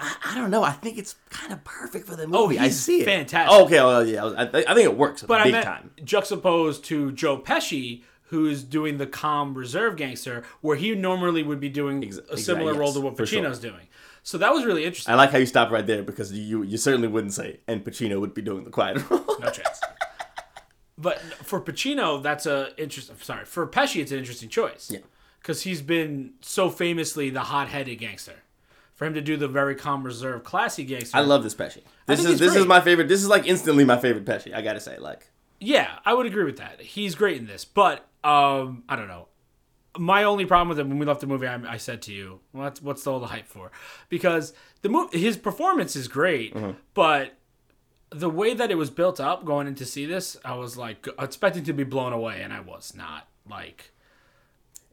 [0.00, 0.62] I, I don't know.
[0.62, 2.58] I think it's kind of perfect for the oh, movie.
[2.58, 3.04] I Oh, he's see it.
[3.04, 3.52] fantastic.
[3.56, 3.76] Oh, okay.
[3.80, 4.24] Well, yeah.
[4.24, 5.90] I, I think it works but big I meant time.
[6.02, 11.68] juxtaposed to Joe Pesci, who's doing the calm reserve gangster, where he normally would be
[11.68, 13.42] doing Ex- a similar exact- role to what for sure.
[13.42, 13.86] Pacino's doing.
[14.22, 15.12] So that was really interesting.
[15.12, 18.20] I like how you stopped right there because you you certainly wouldn't say, and Pacino
[18.20, 19.24] would be doing the quiet role.
[19.40, 19.80] No chance.
[20.98, 23.16] But for Pacino, that's a interesting.
[23.22, 24.90] Sorry, for Pesci, it's an interesting choice.
[24.92, 25.00] Yeah.
[25.40, 28.34] because he's been so famously the hot-headed gangster.
[29.00, 31.80] For him to do the very calm, reserved, classy gangster, I love this Pesci.
[32.04, 33.08] This is this is my favorite.
[33.08, 34.54] This is like instantly my favorite Pesci.
[34.54, 35.30] I gotta say, like.
[35.58, 36.82] Yeah, I would agree with that.
[36.82, 39.28] He's great in this, but um, I don't know.
[39.98, 42.40] My only problem with him when we left the movie, I, I said to you,
[42.52, 43.72] "What's what's all the hype for?"
[44.10, 46.72] Because the movie, his performance is great, Mm-hmm.
[46.92, 47.38] but
[48.10, 51.08] the way that it was built up going in to see this, I was like
[51.18, 53.28] expecting to be blown away, and I was not.
[53.48, 53.92] Like,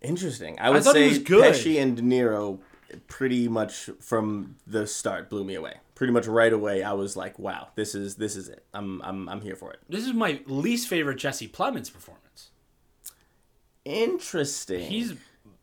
[0.02, 0.58] Interesting.
[0.62, 1.54] I would he say was good.
[1.54, 2.60] Pesci and De Niro
[3.08, 5.76] pretty much from the start blew me away.
[5.96, 8.66] Pretty much right away, I was like, "Wow, this is this is it.
[8.74, 12.52] I'm I'm I'm here for it." this is my least favorite Jesse Plemons performance.
[13.86, 14.90] Interesting.
[14.90, 15.14] He's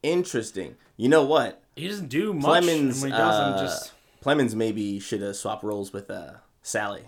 [0.02, 0.76] interesting.
[0.96, 1.60] You know what?
[1.76, 2.62] he doesn't do much.
[2.64, 6.34] Plemons, when he does, I'm uh, just Plemons maybe should have swapped roles with uh,
[6.62, 7.02] Sally,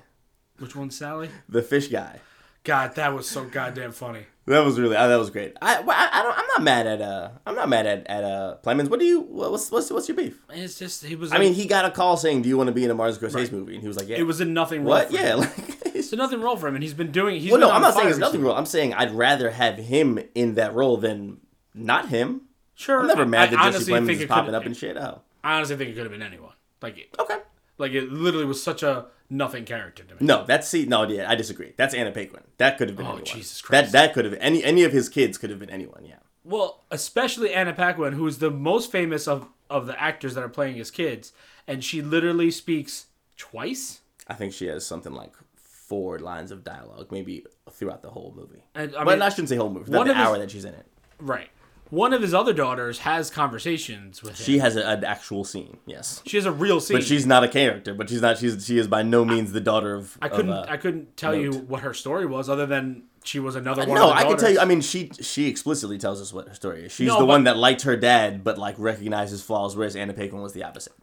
[0.58, 1.30] which one's Sally?
[1.48, 2.20] the fish guy.
[2.66, 4.26] God, that was so goddamn funny.
[4.46, 5.56] That was really uh, that was great.
[5.62, 8.56] I, I, I don't I'm not mad at uh I'm not mad at at uh
[8.62, 8.88] Plemons.
[8.90, 10.40] What do you what's what's what's your beef?
[10.50, 11.32] It's just he was.
[11.32, 13.16] I mean, he got a call saying, "Do you want to be in a Martin
[13.18, 14.90] Scorsese movie?" And he was like, "Yeah." it was a nothing role.
[14.94, 15.12] what?
[15.12, 15.50] Yeah, like
[15.94, 17.40] it's a nothing role for him, and he's been doing.
[17.40, 18.56] He's Well, no, I'm not saying it's nothing wrong.
[18.56, 21.40] I'm saying I'd rather have him in that role than
[21.72, 22.42] not him.
[22.74, 24.96] Sure, I'm never mad I that Jesse Plemons is popping up and shit.
[24.96, 26.52] Oh, I honestly think it could have been anyone.
[26.82, 27.38] Like, it- okay.
[27.78, 30.18] Like it literally was such a nothing character to me.
[30.20, 30.86] No, that's see.
[30.86, 31.72] No, yeah, I disagree.
[31.76, 32.42] That's Anna Paquin.
[32.58, 33.24] That could have been Oh, anyone.
[33.26, 33.92] Jesus Christ.
[33.92, 36.04] that that could have any any of his kids could have been anyone.
[36.04, 36.16] Yeah.
[36.44, 40.76] Well, especially Anna Paquin, who's the most famous of of the actors that are playing
[40.76, 41.32] his kids,
[41.66, 44.00] and she literally speaks twice.
[44.28, 48.62] I think she has something like four lines of dialogue, maybe throughout the whole movie.
[48.74, 49.90] And I but I shouldn't say whole movie.
[49.92, 50.86] One the of his- hour that she's in it.
[51.18, 51.48] right.
[51.90, 54.44] One of his other daughters has conversations with him.
[54.44, 55.76] She has a, an actual scene.
[55.86, 56.20] Yes.
[56.26, 56.96] she has a real scene.
[56.96, 57.94] But she's not a character.
[57.94, 58.38] But she's not.
[58.38, 60.18] She's she is by no means the daughter of.
[60.20, 60.50] I couldn't.
[60.52, 63.86] Of, uh, I couldn't tell you what her story was, other than she was another
[63.86, 63.94] one.
[63.94, 64.58] no, I can tell you.
[64.58, 66.92] I mean, she she explicitly tells us what her story is.
[66.92, 70.12] She's No, the one that liked her dad, but like recognizes his flaws, whereas Anna
[70.12, 70.94] Paquin was the opposite.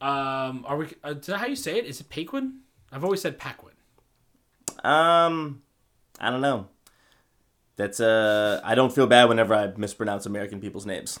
[0.00, 0.86] Um, are we?
[1.02, 1.86] Uh, is that how you say it?
[1.86, 2.60] Is it Paquin?
[2.92, 3.72] I've always said Paquin.
[4.84, 5.62] Um,
[6.20, 6.68] I don't know.
[7.78, 11.20] That's uh, I don't feel bad whenever I mispronounce American people's names.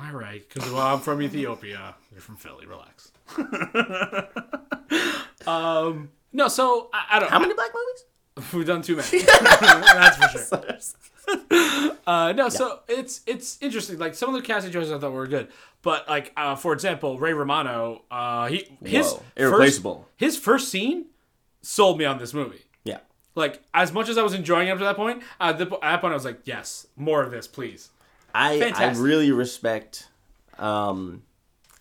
[0.00, 1.96] All right, because well, I'm from Ethiopia.
[2.10, 2.64] You're from Philly.
[2.66, 3.12] Relax.
[5.46, 7.30] um, no, so I, I don't.
[7.30, 8.04] How many black movies?
[8.54, 9.18] We've done too many.
[9.22, 10.62] That's for sure.
[12.06, 13.98] Uh, no, so it's it's interesting.
[13.98, 15.48] Like some of the casting choices I thought were good,
[15.82, 21.04] but like uh, for example, Ray Romano, uh, he his Whoa, first- his first scene
[21.60, 22.62] sold me on this movie.
[23.38, 25.80] Like as much as I was enjoying it up to that point, at, the, at
[25.80, 27.90] that point I was like, yes, more of this, please.
[28.34, 30.08] I I really respect
[30.58, 31.22] um,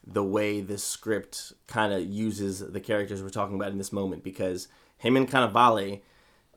[0.05, 4.23] the way this script kind of uses the characters we're talking about in this moment
[4.23, 4.67] because
[4.97, 6.01] him and Cannavale,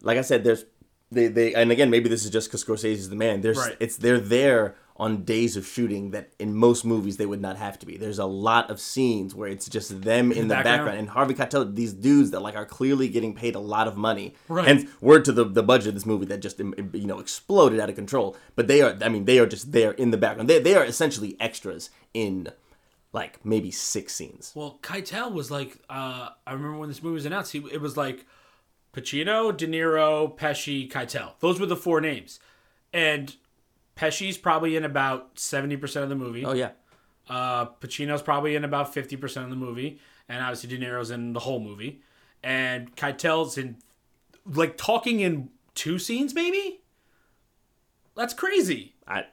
[0.03, 0.65] like I said, there's
[1.11, 3.41] they they and again maybe this is just because Scorsese's the man.
[3.41, 3.77] There's Right.
[3.81, 7.79] it's they're there on days of shooting that in most movies they would not have
[7.79, 7.97] to be.
[7.97, 10.65] There's a lot of scenes where it's just them in the background.
[10.65, 13.97] background and Harvey Keitel, these dudes that like are clearly getting paid a lot of
[13.97, 14.35] money.
[14.47, 14.69] Right.
[14.69, 17.89] And word to the the budget of this movie that just you know exploded out
[17.89, 18.37] of control.
[18.55, 20.51] But they are, I mean, they are just there in the background.
[20.51, 22.49] They they are essentially extras in
[23.15, 24.53] like maybe six scenes.
[24.55, 27.97] Well, Keitel was like, uh, I remember when this movie was announced, he, it was
[27.97, 28.27] like
[28.93, 31.33] Pacino, De Niro, Pesci, Keitel.
[31.41, 32.39] Those were the four names.
[32.93, 33.35] And
[34.01, 36.45] Pesci's probably in about 70% of the movie.
[36.45, 36.71] Oh yeah,
[37.29, 40.01] Uh, Pacino's probably in about 50% of the movie.
[40.27, 42.01] And obviously De Niro's in the whole movie.
[42.43, 43.77] And Keitel's in,
[44.47, 46.81] like, talking in two scenes, maybe?
[48.17, 48.95] That's crazy.
[49.07, 49.25] I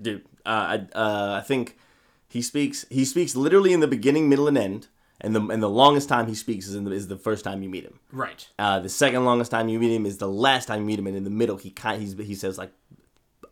[0.00, 1.76] dude, uh, I uh, I think
[2.28, 4.88] he speaks he speaks literally in the beginning, middle, and end.
[5.20, 7.62] And the and the longest time he speaks is in the, is the first time
[7.62, 8.00] you meet him.
[8.10, 8.48] Right.
[8.58, 11.06] Uh, the second longest time you meet him is the last time you meet him,
[11.06, 12.72] and in the middle he kind he's, he says like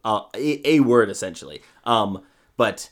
[0.05, 1.63] uh, a, a word essentially.
[1.85, 2.23] Um,
[2.57, 2.91] but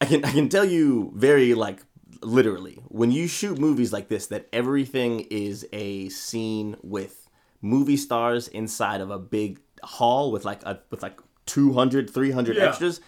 [0.00, 1.80] I can I can tell you very like
[2.22, 7.28] literally when you shoot movies like this that everything is a scene with
[7.60, 12.64] movie stars inside of a big hall with like a with like 200 300 Yeah.
[12.68, 13.00] extras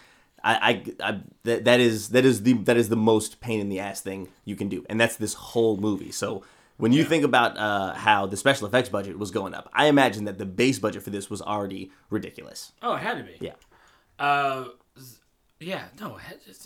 [0.44, 3.68] I, I, I that, that is that is the that is the most pain in
[3.68, 6.12] the ass thing you can do, and that's this whole movie.
[6.12, 6.44] So
[6.78, 10.24] when you think about uh, how the special effects budget was going up, I imagine
[10.24, 12.72] that the base budget for this was already ridiculous.
[12.82, 13.36] Oh, it had to be.
[13.40, 13.52] Yeah,
[14.18, 14.64] Uh,
[15.58, 16.18] yeah, no,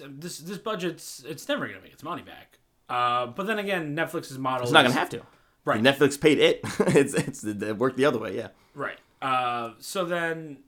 [0.05, 2.59] um, this this budget's it's never gonna make its money back.
[2.89, 5.23] Uh, but then again, Netflix's model it's not is- gonna have to.
[5.65, 5.81] Right.
[5.83, 6.61] Netflix paid it.
[6.81, 8.35] it's it's it worked the other way.
[8.37, 8.49] Yeah.
[8.75, 8.99] right.
[9.23, 10.59] Uh, so then,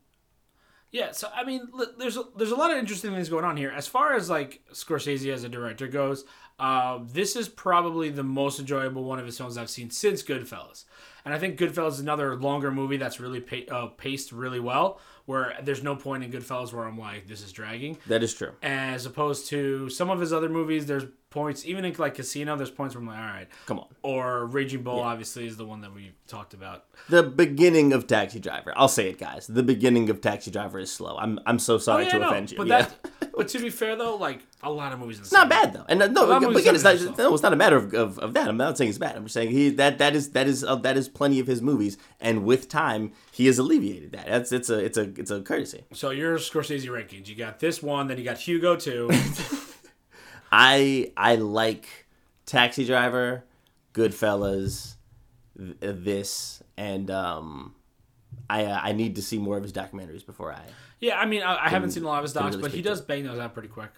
[0.92, 1.10] yeah.
[1.12, 3.70] So I mean, there's a, there's a lot of interesting things going on here.
[3.70, 6.24] As far as like Scorsese as a director goes,
[6.60, 10.84] uh, this is probably the most enjoyable one of his films I've seen since Goodfellas.
[11.24, 15.00] And I think Goodfellas is another longer movie that's really pa- uh, paced really well.
[15.24, 17.96] Where there's no point in Goodfellas where I'm like, this is dragging.
[18.08, 18.52] That is true.
[18.60, 22.70] as opposed to some of his other movies there's points, even in like Casino, there's
[22.70, 23.48] points where I'm like, all right.
[23.66, 23.88] Come on.
[24.02, 26.84] Or Raging Bull, obviously, is the one that we talked about.
[27.08, 28.72] The beginning of Taxi Driver.
[28.76, 29.46] I'll say it, guys.
[29.46, 31.16] The beginning of Taxi Driver is slow.
[31.16, 32.58] I'm I'm so sorry to Oh, no, offend you.
[32.58, 32.82] But yeah.
[32.82, 35.84] that, but to be fair though, like a lot of movies, It's not bad though,
[35.88, 38.18] and uh, no, again, again, it's not, that no, it's not a matter of, of,
[38.18, 38.46] of that.
[38.46, 39.16] I'm not saying it's bad.
[39.16, 41.60] I'm just saying he that that is that is uh, that is plenty of his
[41.62, 44.26] movies, and with time, he has alleviated that.
[44.26, 45.84] That's it's a it's a it's a courtesy.
[45.92, 49.10] So your Scorsese rankings, you got this one, then you got Hugo two.
[50.52, 52.06] I I like
[52.44, 53.44] Taxi Driver,
[53.94, 54.96] Goodfellas,
[55.56, 57.74] th- this, and um,
[58.50, 60.60] I uh, I need to see more of his documentaries before I.
[61.00, 62.82] yeah, I mean, I, I haven't seen a lot of his docs, really but he
[62.82, 63.90] does bang those out pretty quick.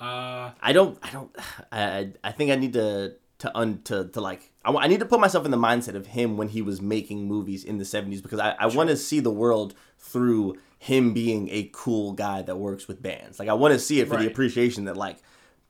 [0.00, 0.98] Uh, I don't.
[1.02, 1.30] I don't.
[1.72, 2.12] I.
[2.24, 4.50] I- think I need to to un to, to like.
[4.64, 7.28] I, I need to put myself in the mindset of him when he was making
[7.28, 11.48] movies in the '70s because I, I want to see the world through him being
[11.50, 13.38] a cool guy that works with bands.
[13.38, 15.18] Like I want to see it for the appreciation that like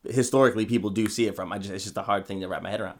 [0.08, 1.52] historically people do see it from.
[1.52, 2.98] I just it's just a hard thing to wrap my head around.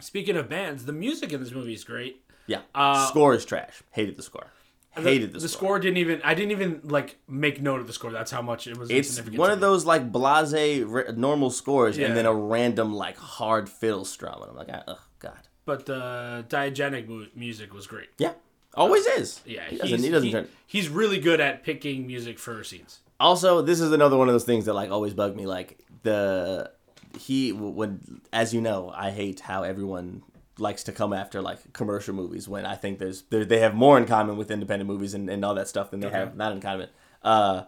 [0.00, 2.22] speaking of bands, the music in this movie is great.
[2.46, 2.60] Yeah.
[2.74, 3.82] Uh, score is trash.
[3.90, 4.46] Hated the score.
[4.94, 5.40] Hated the, score.
[5.40, 5.48] the score.
[5.48, 6.20] score didn't even.
[6.24, 8.10] I didn't even like make note of the score.
[8.12, 8.88] That's how much it was.
[8.90, 12.06] It's insignificant one of those like blase r- normal scores, Yeah.
[12.06, 15.48] and then a random like hard fiddle strum, and I'm like, oh god.
[15.66, 18.08] But the diegetic mu- music was great.
[18.18, 18.32] Yeah,
[18.74, 19.40] always uh, is.
[19.44, 20.02] Yeah, he doesn't.
[20.02, 20.48] He doesn't he- turn.
[20.66, 23.00] he's really good at picking music for scenes.
[23.20, 25.44] Also, this is another one of those things that like always bug me.
[25.46, 26.70] Like the
[27.18, 30.22] he when as you know, I hate how everyone
[30.58, 34.06] likes to come after like commercial movies when I think there's they have more in
[34.06, 36.88] common with independent movies and, and all that stuff than they have not in common.
[37.22, 37.64] Uh,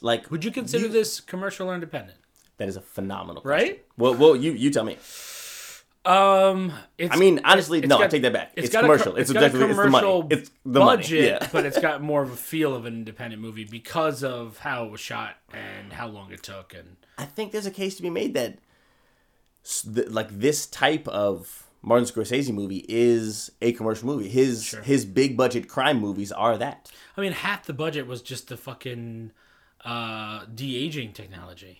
[0.00, 2.18] like Would you consider this commercial or independent?
[2.56, 3.84] that is a phenomenal Right?
[3.96, 4.96] Well, well, you you tell me.
[6.06, 8.52] Um, it's, I mean, honestly, it's no, I got- take that back.
[8.56, 9.12] It's, a commercial.
[9.12, 10.06] co- it's got a objectively it's the money.
[10.06, 10.96] commercial It's the money.
[11.02, 11.48] budget, Yeah.
[11.52, 14.90] but it's got more of a feel of an independent movie because of how it
[14.90, 16.74] was shot and how long it took.
[16.74, 18.58] And I think there's a case to be made that
[20.10, 24.28] like this type of Martin Scorsese movie is a commercial movie.
[24.28, 26.90] His his big budget crime movies are that.
[27.16, 29.32] I mean, half the budget was just the fucking
[29.84, 31.78] uh, de aging technology.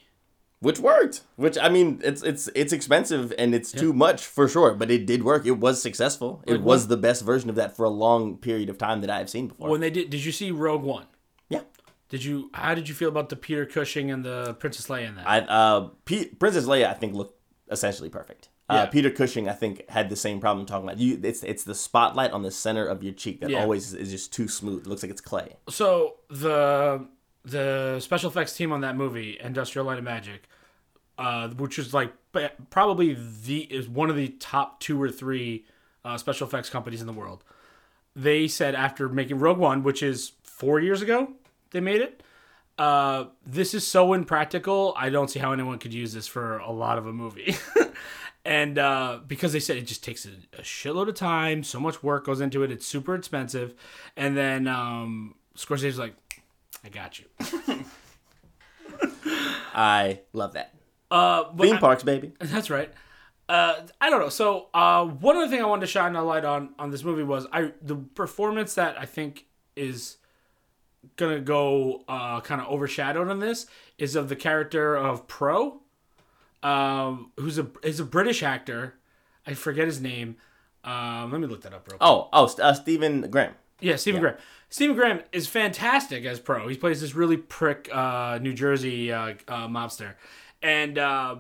[0.65, 1.21] Which worked.
[1.37, 5.07] Which I mean, it's it's it's expensive and it's too much for sure, but it
[5.07, 5.45] did work.
[5.47, 6.43] It was successful.
[6.47, 9.11] It Like was the best version of that for a long period of time that
[9.11, 9.69] I've seen before.
[9.69, 11.07] When they did, did you see Rogue One?
[11.49, 11.61] yeah.
[12.09, 12.51] Did you?
[12.55, 15.29] How did you feel about the Peter Cushing and the Princess Leia in that?
[15.29, 17.39] I uh P- Princess Leia I think looked
[17.71, 18.49] essentially perfect.
[18.67, 20.99] Uh, Peter Cushing I think had the same problem talking about.
[20.99, 23.61] You it's it's the spotlight on the center of your cheek that Yeah.
[23.63, 24.81] always is just too smooth.
[24.83, 25.57] It looks like it's clay.
[25.69, 27.07] so the
[27.45, 30.49] the special effects team on that movie, Industrial Light and Magic,
[31.19, 32.13] uh, which is like
[32.71, 35.65] probably the is one of the top two or three
[36.05, 37.45] uh, special effects companies in the world.
[38.17, 41.33] They said after making Rogue One, which is four years ago,
[41.73, 42.23] they made it.
[42.79, 44.95] Uh, this is so impractical.
[44.97, 47.57] I don't see how anyone could use this for a lot of a movie.
[48.45, 52.03] and uh, because they said it just takes a, a shitload of time, so much
[52.03, 52.73] work goes into it.
[52.73, 53.75] It's super expensive.
[54.17, 56.15] And then um, Scorsese's like,
[56.85, 57.25] "I got you."
[59.75, 60.75] I love that.
[61.11, 62.33] Uh, Theme I- parks, baby.
[62.41, 62.93] That's right.
[63.49, 64.31] Uh, I don't know.
[64.31, 67.23] So uh, one other thing I wanted to shine a light on on this movie
[67.23, 70.17] was I the performance that I think is
[71.17, 73.67] gonna go uh, kind of overshadowed on this
[73.99, 75.81] is of the character of Pro,
[76.63, 78.95] um, who's a is a British actor.
[79.47, 80.37] I forget his name.
[80.83, 82.09] Um, let me look that up real quick.
[82.09, 83.55] Oh, oh, uh, Stephen Graham.
[83.85, 84.37] Yeah, Stephen Graham.
[84.71, 86.67] Stephen Graham is fantastic as Pro.
[86.69, 90.15] He plays this really prick uh, New Jersey uh, uh, mobster,
[90.63, 91.37] and uh,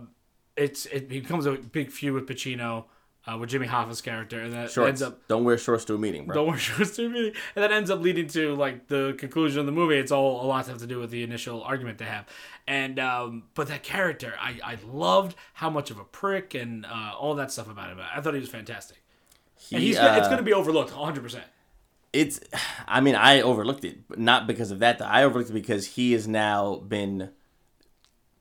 [0.57, 2.85] it's it becomes a big feud with Pacino,
[3.26, 4.88] uh, with Jimmy Hoffa's character, and that Shorts.
[4.88, 6.35] ends up Don't wear shorts to a meeting, bro.
[6.35, 9.59] don't wear shorts to a meeting, and that ends up leading to like the conclusion
[9.59, 9.96] of the movie.
[9.96, 12.26] It's all a lot to have to do with the initial argument they have,
[12.68, 17.12] and um, but that character, I I loved how much of a prick and uh,
[17.18, 17.98] all that stuff about him.
[18.14, 18.98] I thought he was fantastic,
[19.59, 21.22] He, and he's uh, it's going to be overlooked 100.
[21.22, 21.44] percent
[22.14, 22.40] it's
[22.88, 25.05] i mean i overlooked it but not because of that though.
[25.05, 27.31] i overlooked it because he has now been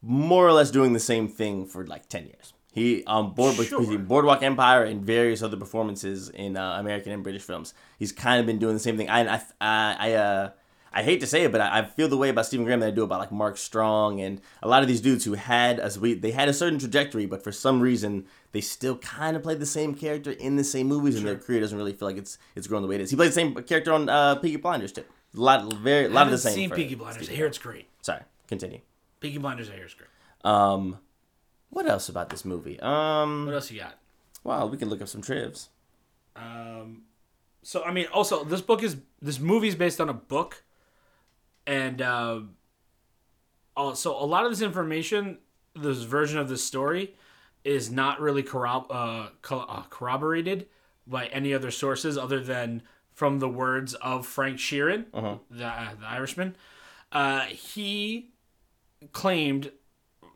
[0.02, 3.98] more or less doing the same thing for like 10 years he on board Sure.
[4.00, 8.46] boardwalk empire and various other performances in uh, american and british films he's kind of
[8.46, 10.50] been doing the same thing i i i, I uh
[10.94, 12.88] I hate to say it, but I, I feel the way about Stephen Graham that
[12.88, 15.98] I do about like Mark Strong and a lot of these dudes who had as
[16.00, 19.56] we they had a certain trajectory, but for some reason they still kind of play
[19.56, 22.38] the same character in the same movies, and their career doesn't really feel like it's
[22.56, 23.10] it's growing the way it is.
[23.10, 25.04] He plays the same character on uh, Peaky Blinders too.
[25.36, 26.54] A lot, very, a lot of the same.
[26.54, 27.26] Seen Peaky Blinders.
[27.26, 27.88] Stephen it's great.
[28.02, 28.82] Sorry, continue.
[29.20, 29.70] Peaky Blinders.
[29.70, 30.10] I hear it's great.
[30.44, 31.00] Um,
[31.70, 32.80] what else about this movie?
[32.82, 33.96] Um, What else you got?
[34.44, 35.70] well, we can look up some trivs.
[37.66, 40.64] So I mean, also this book is this movie is based on a book,
[41.66, 42.42] and uh,
[43.76, 45.38] also a lot of this information,
[45.76, 47.16] this version of this story,
[47.64, 50.68] is not really corrob- uh, co- uh, corroborated
[51.08, 52.82] by any other sources other than
[53.14, 55.06] from the words of Frank Sheeran,
[55.50, 56.56] the, uh, the Irishman.
[57.12, 58.32] Uh, he
[59.12, 59.72] claimed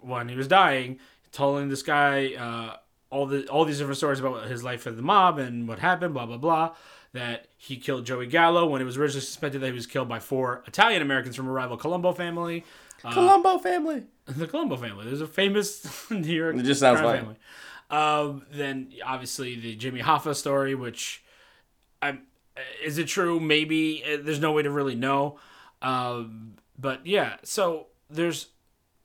[0.02, 1.00] when he was dying,
[1.32, 2.78] telling this guy uh,
[3.10, 6.13] all the all these different stories about his life with the mob and what happened,
[6.13, 6.76] blah blah blah.
[7.13, 10.20] That he killed Joey Gallo when it was originally suspected that he was killed by
[10.20, 12.63] four Italian Americans from a rival Colombo family.
[13.02, 14.04] Columbo family.
[14.28, 15.06] The Colombo family.
[15.06, 16.58] There's a famous New York.
[16.58, 17.38] It just sounds crime funny.
[17.89, 21.24] Um, then obviously the Jimmy Hoffa story, which,
[22.02, 22.24] I'm,
[22.84, 23.39] is it true?
[23.39, 25.39] Maybe Uh, there's no way to really know.
[25.82, 28.48] Um, but yeah, so there's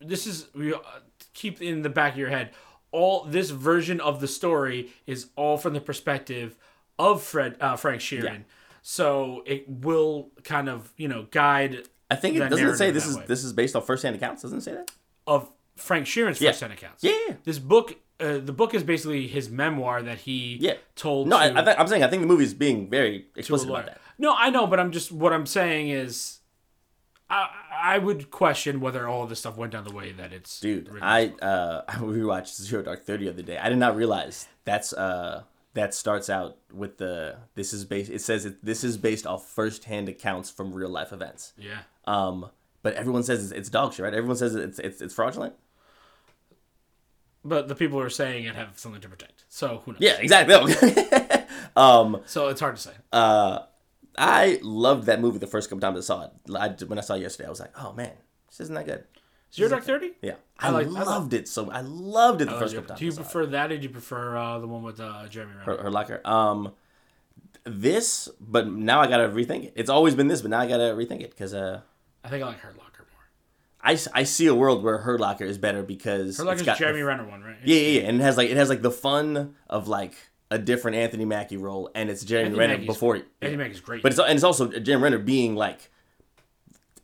[0.01, 0.79] this is we uh,
[1.35, 2.51] keep in the back of your head.
[2.91, 6.57] All this version of the story is all from the perspective
[6.99, 8.23] of Fred uh, Frank Sheeran.
[8.25, 8.39] Yeah.
[8.83, 11.89] So it will kind of you know guide.
[12.11, 13.25] I think it doesn't it say this is way.
[13.27, 14.43] this is based off first hand accounts.
[14.43, 14.91] Doesn't it say that?
[15.27, 16.51] of Frank Sheeran's Yeah.
[16.51, 17.03] first hand accounts.
[17.05, 17.35] Yeah, yeah.
[17.45, 20.75] This book, uh, the book is basically his memoir that he Yeah.
[20.97, 21.29] told.
[21.29, 24.01] No, to, I, I'm saying I think the movie's being very explicit about that.
[24.19, 26.41] No, I know, but I'm just what I'm saying is,
[27.31, 30.61] I I would question whether all of this stuff went down the way that it's.
[30.61, 30.91] Dude.
[31.01, 33.59] I uh I rewatched Zero Dark Thirty the other day.
[33.59, 38.11] I did not realize that's uh that starts out with the this is based.
[38.11, 41.53] It says it, this is based off first hand accounts from real life events.
[41.57, 41.79] yeah.
[42.07, 42.51] Um,
[42.83, 44.13] but everyone says it's, it's dog shit, right?
[44.13, 45.55] Everyone says it's it's it's fraudulent.
[47.45, 49.45] But the people who are saying it have something to protect.
[49.49, 50.01] So who knows?
[50.01, 50.75] Yeah, exactly.
[51.77, 52.93] um, So it's hard to say.
[53.13, 53.61] Uh
[54.19, 56.31] I loved that movie the first couple times I saw it.
[56.55, 58.13] I, when I saw it yesterday, I was like, oh man,
[58.49, 59.05] this isn't that good.
[59.55, 60.13] Zero Dark Thirty.
[60.23, 61.71] Yeah, I, I like- loved it so.
[61.71, 63.01] I loved it the first couple times.
[63.01, 65.53] Do you I prefer that, or do you prefer uh, the one with uh, Jeremy
[65.53, 65.65] Renner?
[65.77, 66.21] her, Hurt Locker.
[66.25, 66.73] Um,
[67.65, 69.73] this, but now I gotta rethink it.
[69.77, 71.81] It's always been this, but now I gotta rethink it because uh,
[72.25, 73.25] I think I like Hurt Locker more.
[73.83, 77.01] I, I see a world where Hurt Locker is better because it's Locker's got Jeremy
[77.01, 77.57] the, Renner one, right?
[77.65, 80.15] yeah, yeah, yeah, and it has like it has like the fun of like
[80.51, 83.21] a different Anthony Mackie role, and it's Jeremy Anthony Renner before.
[83.41, 84.03] Anthony Mackie's great.
[84.03, 85.91] But it's and it's also Jeremy Renner being like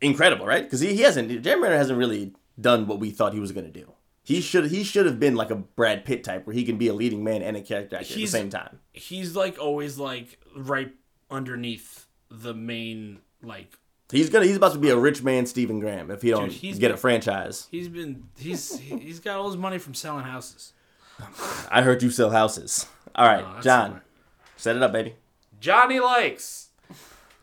[0.01, 0.63] incredible, right?
[0.63, 3.69] Because he, he hasn't Jeremy Renner hasn't really done what we thought he was gonna
[3.69, 3.91] do.
[4.23, 6.87] He should he should have been like a Brad Pitt type where he can be
[6.87, 8.79] a leading man and a character actor at the same time.
[8.93, 10.91] he's like always like right
[11.31, 13.73] underneath the main like
[14.11, 16.79] He's gonna he's about to be a rich man Stephen Graham if he don't he's
[16.79, 17.67] get been- a franchise.
[17.71, 20.73] he's been he's he's got all his money from selling houses.
[21.71, 22.85] I heard you sell houses.
[23.15, 24.03] All right, that's John, smart.
[24.57, 25.15] set it up, baby.
[25.59, 26.69] Johnny likes.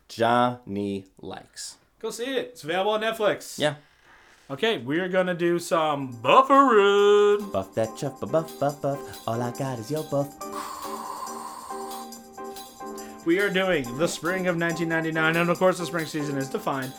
[0.09, 1.76] Johnny likes.
[1.98, 2.48] Go see it.
[2.52, 3.59] It's available on Netflix.
[3.59, 3.74] Yeah.
[4.49, 7.51] Okay, we're gonna do some buffering.
[7.51, 9.27] Buff that chuff, buff, buff, buff.
[9.27, 10.33] All I got is your buff.
[13.27, 16.93] We are doing the spring of 1999, and of course, the spring season is defined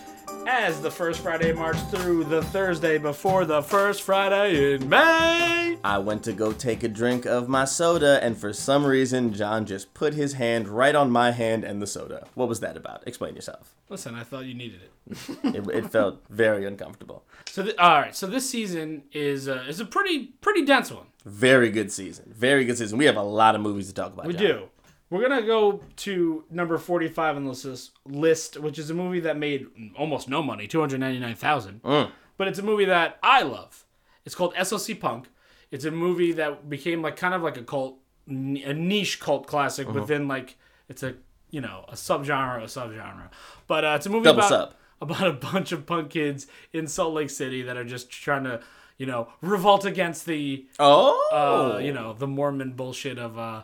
[0.49, 5.77] as the first Friday in March through the Thursday before the first Friday in May.
[5.83, 9.65] I went to go take a drink of my soda, and for some reason, John
[9.65, 12.27] just put his hand right on my hand and the soda.
[12.33, 13.03] What was that about?
[13.05, 13.75] Explain yourself.
[13.89, 14.91] Listen, I thought you needed it.
[15.43, 17.23] It, it felt very uncomfortable.
[17.49, 18.15] So, th- all right.
[18.15, 21.05] So this season is uh, is a pretty pretty dense one.
[21.25, 22.33] Very good season.
[22.35, 22.97] Very good season.
[22.97, 24.25] We have a lot of movies to talk about.
[24.27, 24.41] We John.
[24.41, 24.69] do.
[25.09, 29.67] We're gonna go to number forty-five on this list- which is a movie that made
[29.97, 31.81] almost no money, two hundred ninety-nine thousand.
[31.83, 33.85] But it's a movie that I love.
[34.25, 35.27] It's called SLC Punk.
[35.71, 37.97] It's a movie that became like kind of like a cult,
[38.29, 40.57] a niche cult classic within like
[40.89, 41.15] it's a
[41.49, 43.29] you know a subgenre, a subgenre.
[43.67, 44.73] But uh, it's a movie Double about sub.
[45.01, 48.59] about a bunch of punk kids in Salt Lake City that are just trying to
[48.97, 53.63] you know revolt against the Oh, uh, you know the Mormon bullshit of uh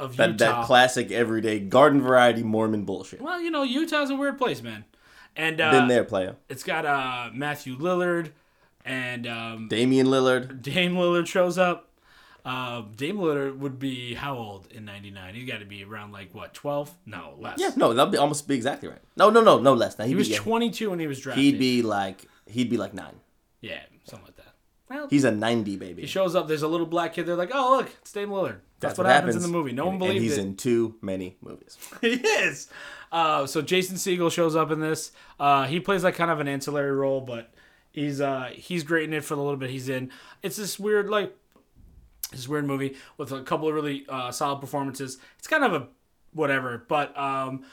[0.00, 0.60] of that, Utah.
[0.60, 3.20] that classic everyday garden variety Mormon bullshit.
[3.20, 4.84] well, you know Utah's a weird place, man.
[5.36, 6.36] And uh, Been there, player.
[6.48, 8.30] it's got uh Matthew Lillard
[8.84, 10.62] and um, Damian Lillard.
[10.62, 11.86] Dame Lillard shows up.
[12.44, 15.34] Uh, Dame Lillard would be how old in '99?
[15.34, 16.90] He's got to be around like what, 12?
[17.04, 17.58] No, less.
[17.58, 18.98] Yeah, no, that'd be almost be exactly right.
[19.16, 19.98] No, no, no, no less.
[19.98, 21.44] Now, he was be, yeah, 22 when he was drafted.
[21.44, 23.20] He'd be like he'd be like nine.
[23.60, 24.49] yeah, something like that.
[24.90, 26.02] Well, He's a ninety baby.
[26.02, 26.48] he shows up.
[26.48, 27.24] There's a little black kid.
[27.24, 28.58] They're like, oh look, it's Dame Lillard.
[28.80, 29.72] That's, That's what, happens, in the movie.
[29.72, 30.40] No one and, believed and he's it.
[30.40, 31.78] in too many movies.
[32.00, 32.68] he is.
[33.12, 35.12] Uh, so Jason Segel shows up in this.
[35.38, 37.52] Uh, he plays like kind of an ancillary role, but
[37.92, 40.10] he's uh, he's great in it for the little bit he's in.
[40.42, 41.36] It's this weird like
[42.32, 45.18] this weird movie with a couple of really uh, solid performances.
[45.38, 45.88] It's kind of a
[46.32, 47.64] whatever, but um,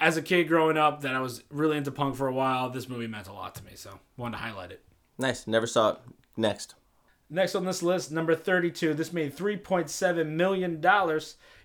[0.00, 2.70] as a kid growing up, that I was really into punk for a while.
[2.70, 4.82] This movie meant a lot to me, so wanted to highlight it.
[5.18, 5.46] Nice.
[5.46, 5.98] Never saw it.
[6.36, 6.74] Next.
[7.30, 8.92] Next on this list, number 32.
[8.92, 10.80] This made $3.7 million.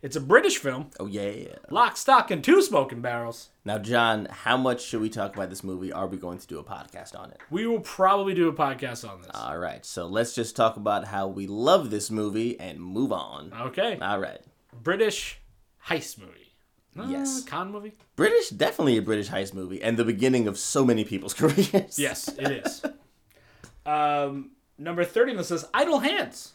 [0.02, 0.92] It's a British film.
[0.98, 1.56] Oh yeah.
[1.70, 3.50] Lock, stock, and two smoking barrels.
[3.66, 5.92] Now, John, how much should we talk about this movie?
[5.92, 7.40] Are we going to do a podcast on it?
[7.50, 9.32] We will probably do a podcast on this.
[9.34, 9.86] All right.
[9.86, 13.52] So let's just talk about how we love this movie and move on.
[13.54, 13.98] okay.
[14.02, 14.40] All right.
[14.82, 15.42] British
[15.88, 16.54] heist movie.
[16.98, 17.44] Uh, Yes.
[17.44, 17.92] Con movie?
[18.16, 22.00] British, definitely a British heist movie, and the beginning of so many people's careers.
[22.00, 22.82] Yes, it is.
[23.86, 26.54] um, number 30 on this list, Idle Hands.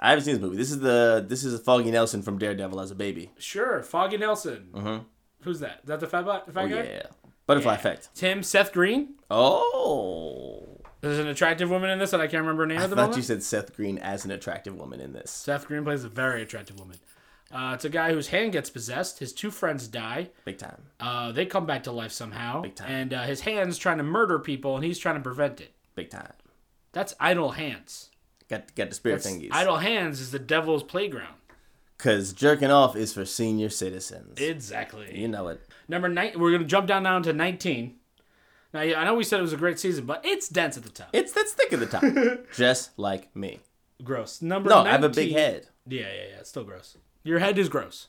[0.00, 0.56] I haven't seen this movie.
[0.56, 3.30] This is the this is Foggy Nelson from Daredevil as a baby.
[3.38, 4.68] Sure, Foggy Nelson.
[4.72, 5.04] Mm-hmm.
[5.42, 5.80] Who's that?
[5.82, 6.82] Is that the fat, fat Oh guy?
[6.84, 7.02] yeah.
[7.46, 8.08] Butterfly Effect.
[8.14, 9.14] Tim, Seth Green.
[9.30, 10.78] Oh.
[11.00, 12.96] There's an attractive woman in this that I can't remember her name I at the
[12.96, 13.16] thought moment.
[13.16, 15.30] you said Seth Green as an attractive woman in this.
[15.32, 16.98] Seth Green plays a very attractive woman.
[17.52, 19.18] Uh, it's a guy whose hand gets possessed.
[19.18, 20.30] His two friends die.
[20.44, 20.82] Big time.
[21.00, 22.62] Uh, they come back to life somehow.
[22.62, 22.90] Big time.
[22.90, 25.74] And uh, his hand's trying to murder people, and he's trying to prevent it.
[25.96, 26.32] Big time.
[26.92, 28.10] That's Idle Hands.
[28.48, 29.48] Got got the spirit That's- thingies.
[29.52, 31.34] Idle Hands is the devil's playground.
[31.98, 34.40] Cause jerking off is for senior citizens.
[34.40, 35.16] Exactly.
[35.18, 35.60] you know it.
[35.88, 36.32] Number nine.
[36.36, 37.96] We're gonna jump down now to nineteen.
[38.74, 40.82] Now yeah, I know we said it was a great season, but it's dense at
[40.82, 41.10] the top.
[41.12, 42.02] It's that's thick at the top.
[42.54, 43.60] Just like me.
[44.02, 44.42] gross.
[44.42, 45.68] Number No, 19, I have a big head.
[45.86, 46.38] Yeah, yeah, yeah.
[46.40, 46.96] It's still gross.
[47.22, 48.08] Your head is gross.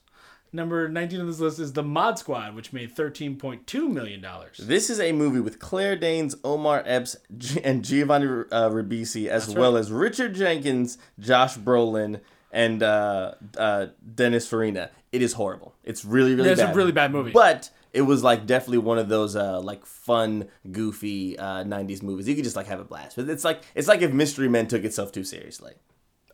[0.56, 4.24] Number 19 on this list is The Mod Squad, which made $13.2 million.
[4.60, 9.54] This is a movie with Claire Danes, Omar Epps, G- and Giovanni uh, Ribisi, as
[9.54, 14.92] well as Richard Jenkins, Josh Brolin, and uh, uh, Dennis Farina.
[15.12, 15.74] It is horrible.
[15.84, 17.32] It's really, really Yeah, it's a really bad movie.
[17.32, 22.28] But it was like definitely one of those uh, like fun, goofy uh, '90s movies.
[22.28, 23.16] You could just like have a blast.
[23.16, 25.74] But it's like it's like if Mystery Men took itself too seriously.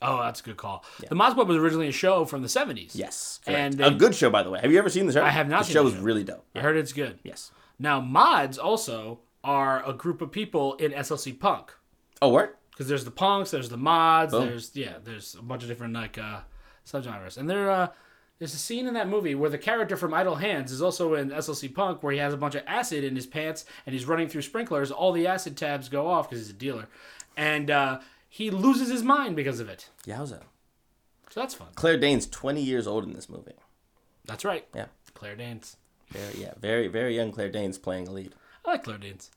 [0.02, 0.86] Oh, that's a good call.
[1.08, 2.92] The Mod Squad was originally a show from the 70s.
[2.96, 3.78] Yes, And correct.
[3.78, 4.60] they- a good show by the way.
[4.62, 5.24] Have you ever seen the show?
[5.24, 6.46] I have not The show is really dope.
[6.56, 7.20] I heard it's good.
[7.24, 7.52] Yes.
[7.78, 11.74] Now, mods also are a group of people in SLC Punk.
[12.22, 12.58] Oh, what?
[12.72, 14.46] Because there's the punks, there's the mods, Boom.
[14.48, 16.40] there's, yeah, there's a bunch of different, like, uh,
[16.86, 17.38] subgenres.
[17.38, 17.88] And there, uh,
[18.38, 21.30] there's a scene in that movie where the character from Idle Hands is also in
[21.32, 24.30] SLC Punk where he has a bunch of acid in his pants and he's running
[24.30, 24.92] through sprinklers.
[24.92, 26.88] All the acid tabs go off because he's a dealer.
[27.36, 29.90] And uh, he loses his mind because of it.
[30.06, 30.44] Yowza.
[31.30, 31.68] So that's fun.
[31.76, 33.54] Claire Danes, 20 years old in this movie.
[34.26, 34.66] That's right.
[34.74, 34.86] Yeah.
[35.14, 35.78] Claire Danes.
[36.10, 38.34] Very, yeah, very, very young Claire Danes playing a lead.
[38.66, 39.32] I like Claire Danes.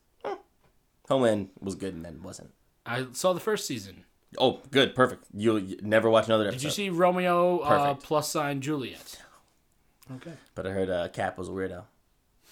[1.09, 2.51] Homeland was good and then wasn't.
[2.85, 4.05] I saw the first season.
[4.39, 5.25] Oh, good, perfect.
[5.33, 6.59] You'll you never watch another episode.
[6.59, 9.21] Did you see Romeo uh, plus sign Juliet?
[10.15, 10.33] Okay.
[10.55, 11.83] But I heard uh, Cap was a weirdo.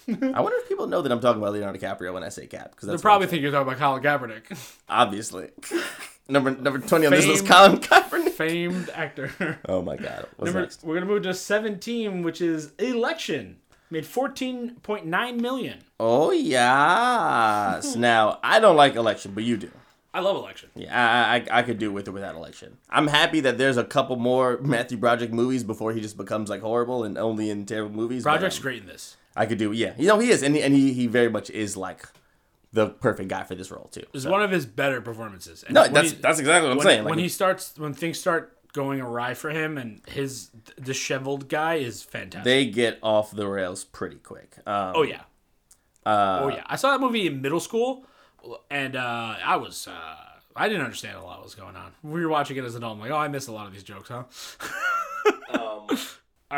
[0.08, 2.72] I wonder if people know that I'm talking about Leonardo DiCaprio when I say Cap
[2.72, 5.50] because They that's probably what think you're talking about Colin Kaepernick, obviously
[6.28, 7.46] number number 20 on this list.
[7.46, 8.32] Famed- Colin Kaepernick.
[8.32, 9.58] famed actor.
[9.68, 10.84] Oh my God, what's Number, next?
[10.84, 13.56] we're gonna move to 17, which is Election.
[13.90, 15.78] Made 14.9 million.
[16.00, 17.96] Oh yes.
[17.96, 19.70] now I don't like election, but you do.
[20.14, 20.68] I love Election.
[20.74, 22.76] Yeah, I, I I could do with or without election.
[22.90, 26.60] I'm happy that there's a couple more Matthew Broderick movies before he just becomes like
[26.60, 28.24] horrible and only in terrible movies.
[28.24, 29.16] but, Broderick's um, great in this.
[29.34, 29.94] I could do, yeah.
[29.96, 32.06] You know, he is, and he, and he, he very much is like
[32.72, 34.04] the perfect guy for this role too.
[34.14, 35.62] It's So- one of his better performances.
[35.62, 37.04] And no, that's he- that's exactly what I'm when, saying.
[37.04, 40.46] when Like, he starts, when things start going awry for him, and his
[40.82, 42.44] disheveled guy is fantastic.
[42.44, 44.56] they get off the rails pretty quick.
[44.66, 45.20] Um, oh yeah.
[46.06, 46.62] uh, oh yeah.
[46.66, 48.06] I saw that movie in middle school,
[48.70, 49.86] and uh, I was.
[49.86, 50.16] Uh,
[50.56, 51.92] I didn't understand a lot what was going on.
[52.02, 52.94] We were watching it as an adult.
[52.96, 54.24] I'm like, oh, I missed a lot of these jokes, huh?
[55.52, 55.88] Um, All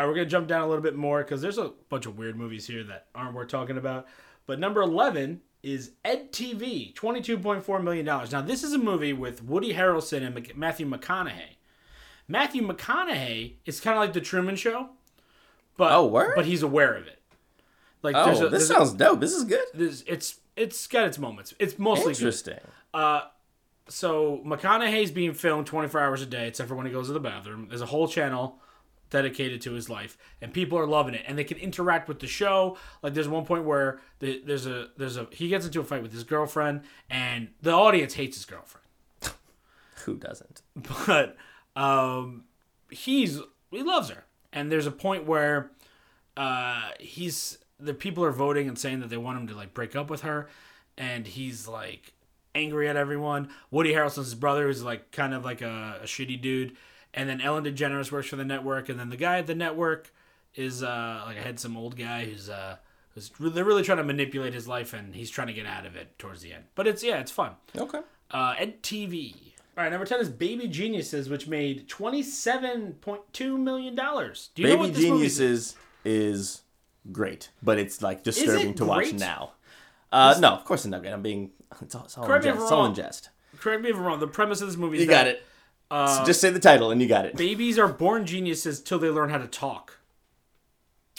[0.01, 2.35] right, we're gonna jump down a little bit more because there's a bunch of weird
[2.35, 4.07] movies here that aren't worth talking about.
[4.47, 8.31] But number eleven is Ed TV, twenty-two point four million dollars.
[8.31, 11.55] Now this is a movie with Woody Harrelson and Matthew McConaughey.
[12.27, 14.89] Matthew McConaughey is kind of like the Truman Show,
[15.75, 16.33] but Oh, word?
[16.35, 17.19] but he's aware of it.
[18.03, 19.19] Like there's oh, a, this there's a- sounds dope.
[19.19, 19.65] This is good.
[19.75, 21.53] it's it's got its moments.
[21.59, 22.19] It's mostly good.
[22.19, 22.59] Interesting.
[22.93, 23.21] Uh,
[23.87, 27.19] so McConaughey's being filmed 24 hours a day, except for when he goes to the
[27.19, 27.67] bathroom.
[27.69, 28.59] There's a whole channel
[29.15, 32.27] dedicated to his life, and people are loving it, and they can interact with the
[32.27, 32.77] show.
[33.01, 36.03] Like there's one point where the, there's a there's a he gets into a fight
[36.03, 38.85] with his girlfriend, and the audience hates his girlfriend,
[40.03, 40.61] Who doesn't?
[41.07, 41.37] but
[41.77, 42.43] um,
[42.89, 43.39] he's
[43.71, 45.71] he loves her, and there's a point where
[46.35, 49.95] uh, he's the people are voting and saying that they want him to like break
[49.95, 50.49] up with her,
[50.97, 52.11] and he's like
[52.53, 53.47] angry at everyone.
[53.71, 56.75] Woody Harrelson's brother is like kind of like a, a shitty dude,
[57.15, 60.13] and then Ellen DeGeneres works for the network, and then the guy at the network
[60.53, 62.77] is uh, like I had some old guy who's uh.
[63.13, 65.95] who's- They're really trying to manipulate his life, and he's trying to get out of
[65.95, 66.65] it towards the end.
[66.75, 67.53] But it's yeah, it's fun.
[67.77, 67.99] Okay.
[68.31, 69.33] Uh, Ed TV.
[69.77, 74.49] All right, number ten is Baby Geniuses, which made twenty-seven point two million dollars.
[74.55, 75.03] Do you know Baby what this?
[75.03, 76.61] Geniuses is
[77.11, 79.51] great, but it's like disturbing it to watch now.
[80.11, 81.11] Uh, no, of course it's not great.
[81.11, 81.51] I'm being
[81.81, 82.61] it's all, it's all, in, Correct me if jest.
[82.61, 83.29] I'm It's all in jest.
[83.59, 84.19] correct me if I'm wrong.
[84.19, 85.43] The premise of this movie is You that got it.
[85.91, 87.35] So just say the title and you got it.
[87.35, 89.99] babies are born geniuses till they learn how to talk.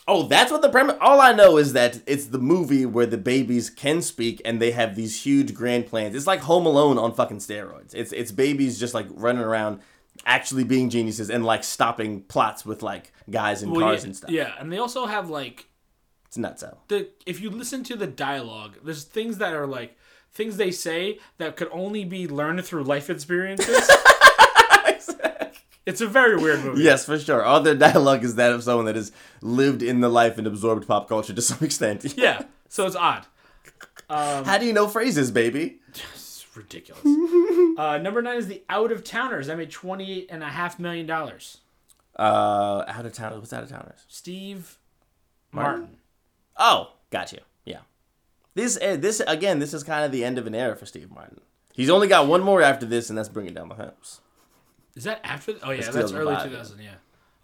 [0.09, 0.97] Oh, that's what the premise.
[1.01, 4.71] All I know is that it's the movie where the babies can speak and they
[4.71, 6.15] have these huge grand plans.
[6.15, 7.93] It's like Home Alone on fucking steroids.
[7.95, 9.81] It's it's babies just like running around,
[10.25, 14.17] actually being geniuses and like stopping plots with like guys and Well, cars yeah, and
[14.17, 14.31] stuff.
[14.31, 15.67] Yeah, and they also have like
[16.27, 16.87] It's nuts out.
[16.89, 19.97] the if you listen to the dialogue, there's things that are like
[20.33, 23.91] things they say that could only be learned through life experiences.
[25.87, 26.83] it's a very weird movie.
[26.83, 27.43] Yes, for sure.
[27.45, 30.87] All their dialogue is that of someone that has lived in the life and absorbed
[30.87, 32.15] pop culture to some extent.
[32.17, 33.27] Yeah, so it's odd.
[34.09, 35.81] How do you know phrases, baby?
[35.89, 37.05] It's ridiculous.
[37.79, 39.47] uh, number nine is the Out of Towners.
[39.47, 41.59] That made twenty and a half million dollars.
[42.19, 43.41] Uh, out of towners.
[43.41, 44.05] What's out of towners?
[44.09, 44.79] Steve
[45.53, 45.99] Martin.
[46.57, 47.41] Oh, got you.
[47.65, 47.81] Yeah.
[48.55, 49.59] This eh, this again.
[49.59, 51.41] This is kind of the end of an era for Steve Martin.
[51.75, 54.21] He's only got one more after this, and that's bringing down the house.
[54.97, 55.55] Is that after?
[55.63, 56.81] Oh yeah, that's early two thousand.
[56.83, 56.95] Yeah.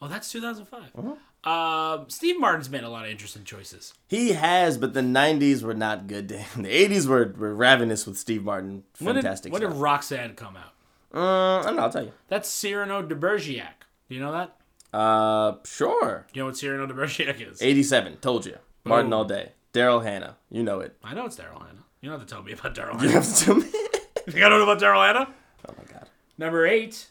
[0.00, 0.90] Oh, that's two thousand five.
[0.96, 1.14] Uh-huh.
[1.44, 3.94] Um, Steve Martin's made a lot of interesting choices.
[4.08, 6.62] He has, but the '90s were not good to him.
[6.62, 8.84] The '80s were, were ravenous with Steve Martin.
[8.98, 9.70] When did, Fantastic when did.
[9.72, 10.72] Roxanne come out?
[11.14, 11.82] Uh, I don't know.
[11.82, 12.12] I'll tell you.
[12.28, 13.84] That's Cyrano de Bergerac.
[14.08, 14.56] Do you know that?
[14.96, 16.26] Uh, sure.
[16.32, 17.60] Do you know what Cyrano de Bergerac is?
[17.60, 18.16] '87.
[18.18, 18.56] Told you.
[18.84, 19.18] Martin Boom.
[19.18, 19.52] all day.
[19.72, 20.36] Daryl Hannah.
[20.50, 20.96] You know it.
[21.04, 21.84] I know it's Daryl Hannah.
[22.00, 23.02] You don't have to tell me about Daryl Hannah.
[23.04, 23.44] You have to.
[23.44, 23.66] tell me.
[24.26, 25.28] you gotta know about Daryl Hannah?
[25.68, 26.08] oh my god.
[26.38, 27.06] Number eight,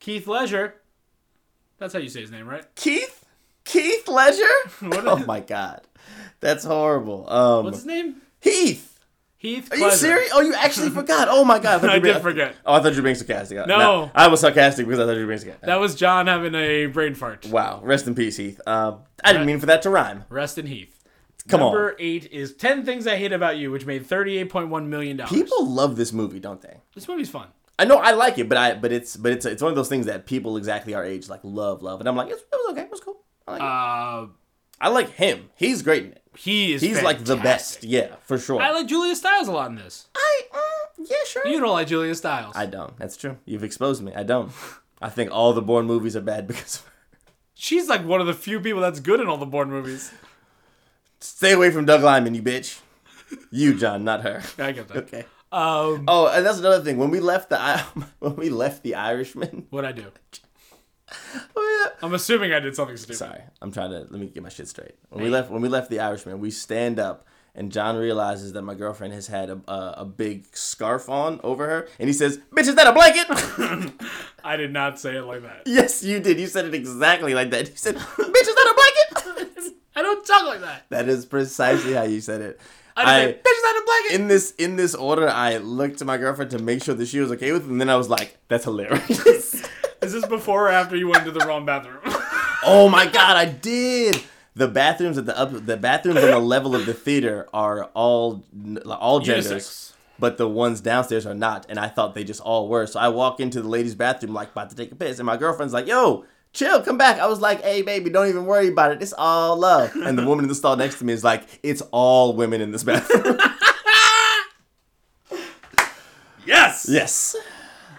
[0.00, 0.74] Keith Ledger.
[1.78, 2.64] That's how you say his name, right?
[2.74, 3.24] Keith.
[3.64, 4.04] Keith.
[4.80, 5.82] What oh my god.
[6.40, 7.28] That's horrible.
[7.30, 8.22] Um, What's his name?
[8.40, 8.98] Heath.
[9.38, 9.72] Heath.
[9.72, 10.30] Are you serious?
[10.32, 11.28] Oh, you actually forgot.
[11.30, 11.84] Oh my god.
[11.84, 12.56] I were did being- forget.
[12.64, 13.66] Oh, I thought you were being sarcastic.
[13.66, 14.10] No.
[14.14, 15.66] I was sarcastic because I thought you were being sarcastic.
[15.66, 17.46] That was John having a brain fart.
[17.46, 17.80] Wow.
[17.82, 18.60] Rest in peace, Heath.
[18.66, 20.24] Um, I didn't mean for that to rhyme.
[20.28, 20.92] Rest in Heath.
[21.48, 21.72] Come on.
[21.72, 25.18] Number eight is 10 Things I Hate About You, which made $38.1 million.
[25.28, 26.78] People love this movie, don't they?
[26.94, 27.48] This movie's fun.
[27.78, 29.88] I know I like it, but I but it's but it's it's one of those
[29.88, 32.72] things that people exactly our age like love love, and I'm like it's, it was
[32.72, 33.18] okay, it was cool.
[33.46, 33.64] I like, it.
[33.64, 34.26] Uh,
[34.80, 35.50] I like him.
[35.56, 36.22] He's great in it.
[36.36, 37.84] he is He's like the best.
[37.84, 38.60] Yeah, for sure.
[38.60, 40.08] I like Julia Stiles a lot in this.
[40.14, 41.46] I mm, yeah sure.
[41.46, 42.54] You don't like Julia Stiles.
[42.56, 42.96] I don't.
[42.98, 43.36] That's true.
[43.44, 44.12] You've exposed me.
[44.14, 44.52] I don't.
[45.02, 46.82] I think all the Bourne movies are bad because.
[47.58, 50.12] She's like one of the few people that's good in all the Bourne movies.
[51.20, 52.80] Stay away from Doug Liman, you bitch.
[53.50, 54.42] You, John, not her.
[54.58, 54.96] I get that.
[54.98, 55.24] Okay.
[55.56, 56.98] Um, Oh, and that's another thing.
[56.98, 57.58] When we left the
[58.18, 60.04] when we left the Irishman, what I do?
[61.56, 61.92] oh, yeah.
[62.02, 63.16] I'm assuming I did something stupid.
[63.16, 64.96] sorry, I'm trying to let me get my shit straight.
[65.08, 68.62] When we left when we left the Irishman, we stand up and John realizes that
[68.62, 72.38] my girlfriend has had a, a, a big scarf on over her, and he says,
[72.54, 73.94] "Bitch, is that a blanket?"
[74.44, 75.62] I did not say it like that.
[75.64, 76.38] yes, you did.
[76.38, 77.70] You said it exactly like that.
[77.70, 80.84] You said, "Bitch, is that a blanket?" I don't talk like that.
[80.90, 82.60] that is precisely how you said it.
[82.98, 83.95] I didn't say, bitch, is that a blanket?
[84.12, 87.20] in this in this order, I looked to my girlfriend to make sure that she
[87.20, 89.68] was okay with it, and then I was like, "That's hilarious."
[90.02, 91.98] Is this before or after you went to the wrong bathroom?
[92.64, 94.22] oh my god, I did.
[94.54, 98.44] The bathrooms at the up, the bathrooms on the level of the theater are all
[98.86, 99.92] all genders, Unisex.
[100.18, 101.66] but the ones downstairs are not.
[101.68, 102.86] And I thought they just all were.
[102.86, 105.36] So I walk into the ladies' bathroom like about to take a piss, and my
[105.36, 107.18] girlfriend's like, "Yo." Chill, come back.
[107.20, 109.02] I was like, hey, baby, don't even worry about it.
[109.02, 109.94] It's all love.
[109.94, 112.70] And the woman in the stall next to me is like, it's all women in
[112.70, 113.38] this bathroom.
[116.46, 116.86] Yes.
[116.88, 117.36] yes.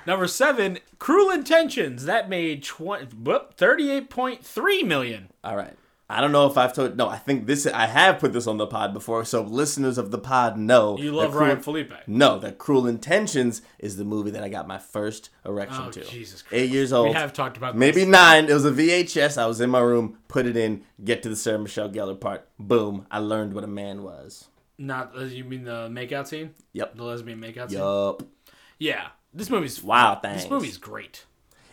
[0.05, 2.05] Number seven, Cruel Intentions.
[2.05, 5.29] That made 20, whoop, 38.3 million.
[5.43, 5.73] All right.
[6.09, 6.95] I don't know if I've told.
[6.95, 7.67] No, I think this.
[7.67, 10.97] I have put this on the pod before, so listeners of the pod know.
[10.97, 11.93] You love Cruel- Ryan Phillippe.
[12.07, 16.05] No, that Cruel Intentions is the movie that I got my first erection Oh, to.
[16.05, 16.53] Jesus Christ.
[16.63, 17.09] Eight years old.
[17.09, 18.07] We have talked about Maybe this.
[18.09, 18.45] nine.
[18.45, 19.37] It was a VHS.
[19.37, 22.47] I was in my room, put it in, get to the Sarah Michelle Gellar part.
[22.57, 23.05] Boom.
[23.11, 24.47] I learned what a man was.
[24.77, 26.53] Not, uh, you mean the makeout scene?
[26.71, 26.95] Yep.
[26.95, 27.79] The lesbian makeout scene?
[27.79, 28.23] Yup.
[28.79, 29.07] Yeah.
[29.33, 31.25] This movie's Wow, This movie's great.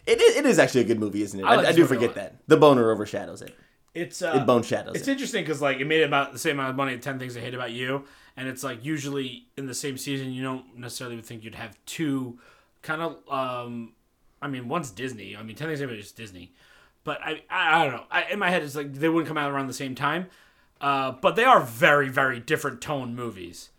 [0.06, 1.44] It is, it is actually a good movie, isn't it?
[1.44, 2.36] I like I do forget that.
[2.46, 3.54] The boner overshadows it.
[3.94, 5.12] It's uh, It bone shadows It's it.
[5.12, 6.98] interesting because like it made about the same amount of money.
[6.98, 8.04] Ten Things I Hate About You,
[8.36, 11.76] and it's like usually in the same season you don't necessarily would think you'd have
[11.86, 12.38] two
[12.82, 13.16] kind of.
[13.32, 13.92] um
[14.42, 15.34] I mean, one's Disney.
[15.36, 16.52] I mean, Ten Things I Hate About You is Disney,
[17.04, 18.04] but I I, I don't know.
[18.10, 20.26] I, in my head, it's like they wouldn't come out around the same time,
[20.82, 23.70] uh, but they are very very different tone movies.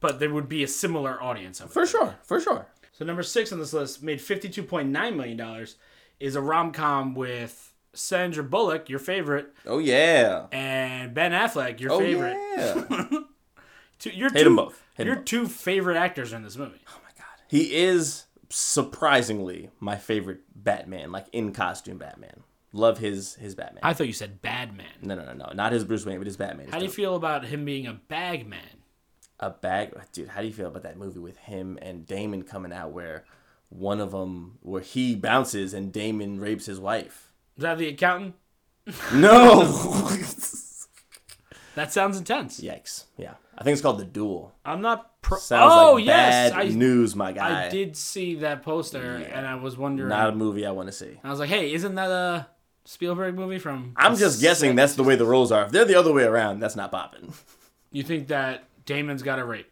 [0.00, 1.60] But there would be a similar audience.
[1.60, 1.90] I would For think.
[1.90, 2.14] sure.
[2.22, 2.66] For sure.
[2.92, 5.76] So number six on this list made fifty-two point nine million dollars.
[6.18, 10.46] Is a rom com with Sandra Bullock, your favorite, Oh, yeah.
[10.52, 12.36] and Ben Affleck, your Oh, favorite.
[12.56, 13.04] yeah.
[13.98, 14.82] Two, your Hate two, 'em both.
[14.96, 15.24] Hate 'em your both.
[15.24, 16.80] two favorite actors are in this movie.
[16.88, 17.26] Oh my god.
[17.48, 22.42] He is surprisingly my favorite Batman, like in costume Batman.
[22.72, 23.80] Love his his Batman.
[23.82, 24.86] I thought you said bad man.
[25.02, 26.66] no, no, no, no, not his Bruce Wayne, but his Batman.
[26.66, 28.60] is How do you feel about him being a bag man?
[29.40, 30.28] A bag, dude.
[30.28, 33.24] How do you feel about that movie with him and Damon coming out where
[33.70, 37.32] one of them where he bounces and Damon rapes his wife?
[37.56, 38.34] Is that the accountant?
[39.14, 40.08] No.
[41.76, 42.60] That sounds intense.
[42.60, 43.04] Yikes.
[43.16, 43.34] Yeah.
[43.56, 44.52] I think it's called The Duel.
[44.64, 45.22] I'm not.
[45.22, 47.66] Pro- Sounds oh like yes, bad I news, my guy.
[47.66, 50.08] I did see that poster, and I was wondering.
[50.08, 51.20] Not a movie I want to see.
[51.22, 52.48] I was like, hey, isn't that a
[52.86, 53.92] Spielberg movie from?
[53.96, 55.66] I'm just guessing that's the way the roles are.
[55.66, 57.34] If they're the other way around, that's not popping.
[57.92, 59.70] You think that Damon's got a rape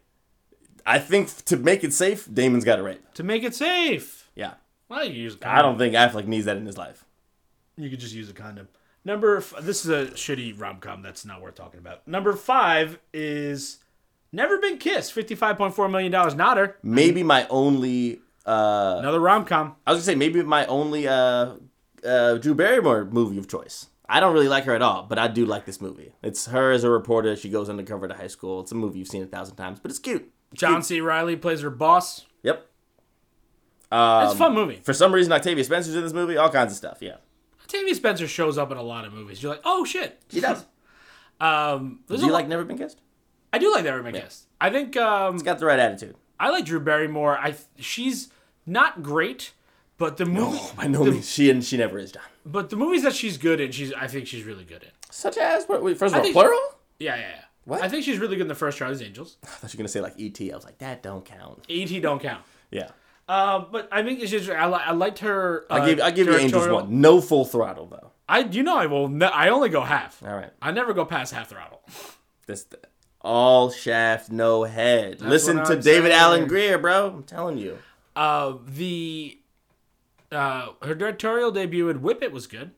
[0.85, 3.03] I think to make it safe, Damon's got a rape.
[3.15, 4.31] to make it safe?
[4.33, 4.53] Yeah.
[4.87, 5.37] Well, you use.
[5.43, 7.05] I don't think Affleck needs that in his life.
[7.77, 8.67] You could just use a condom.
[9.05, 9.37] Number.
[9.37, 12.07] F- this is a shitty rom com that's not worth talking about.
[12.07, 13.77] Number five is
[14.31, 15.13] Never Been Kissed.
[15.13, 16.33] Fifty-five point four million dollars.
[16.33, 16.77] Not her.
[16.81, 19.75] Maybe my only uh Another rom com.
[19.85, 21.53] I was gonna say maybe my only uh
[22.03, 23.87] uh Drew Barrymore movie of choice.
[24.09, 26.13] I don't really like her at all, but I do like this movie.
[26.23, 27.35] It's her as a reporter.
[27.35, 28.61] She goes undercover to high school.
[28.61, 30.31] It's a movie you've seen a thousand times, but it's cute.
[30.53, 30.99] John C.
[30.99, 32.25] Reilly plays her boss.
[32.43, 32.65] Yep.
[33.91, 34.81] It's a fun movie.
[34.83, 36.37] For some reason, Octavia Spencer's in this movie.
[36.37, 36.97] All kinds of stuff.
[37.01, 37.17] Yeah,
[37.61, 39.41] Octavia Spencer shows up in a lot of movies.
[39.41, 40.21] You're like, oh shit.
[40.29, 40.65] she does.
[41.41, 42.99] Um, do you lot- like Never Been Kissed?
[43.53, 44.47] I do like Never Been Kissed.
[44.59, 46.17] I think um, It's got the right attitude.
[46.37, 47.37] I like Drew Barrymore.
[47.37, 48.27] I she's
[48.65, 49.53] not great,
[49.99, 52.23] but the movie, By no means, she and she never is John.
[52.45, 54.89] but the movies that she's good in, she's I think she's really good in.
[55.11, 55.83] Such as what?
[55.83, 56.59] Wait, first I of all, think- plural.
[56.99, 57.41] Yeah, yeah, yeah.
[57.65, 57.83] What?
[57.83, 59.37] I think she's really good in the first Charlie's Angels.
[59.43, 60.51] I thought you were gonna say like E.T.
[60.51, 61.65] I was like, that don't count.
[61.67, 61.99] E.T.
[61.99, 62.43] don't count.
[62.71, 62.89] Yeah,
[63.27, 65.65] Uh, but I think it's just I, li- I liked her.
[65.69, 66.99] Uh, I give I give you Angels one.
[66.99, 68.11] No full throttle though.
[68.27, 69.07] I you know I will.
[69.07, 70.23] Ne- I only go half.
[70.23, 71.81] All right, I never go past half throttle.
[72.47, 72.65] this
[73.21, 75.19] all shaft, no head.
[75.21, 76.11] Listen to David.
[76.11, 77.07] Alan Grier, bro.
[77.07, 77.77] I'm telling you.
[78.15, 79.37] Uh, the
[80.31, 82.71] uh, her directorial debut in Whip It was good.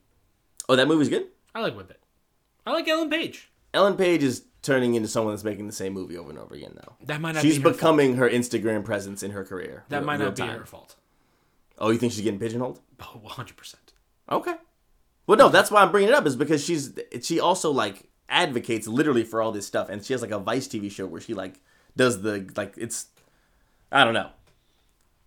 [0.68, 1.26] Oh, that movie's good.
[1.54, 2.00] I like Whip It.
[2.66, 3.50] I like Ellen Page.
[3.74, 6.74] Ellen Page is turning into someone that's making the same movie over and over again
[6.76, 6.96] now.
[7.04, 9.84] That might not She's be her becoming her Instagram presence in her career.
[9.88, 10.58] That real- might not be time.
[10.58, 10.96] her fault.
[11.78, 12.80] Oh, you think she's getting pigeonholed?
[13.00, 13.74] Oh, 100%.
[14.30, 14.54] Okay.
[15.26, 16.92] Well, no, that's why I'm bringing it up is because she's
[17.22, 20.68] she also like advocates literally for all this stuff, and she has like a Vice
[20.68, 21.60] TV show where she like
[21.96, 23.06] does the like it's
[23.90, 24.30] I don't know.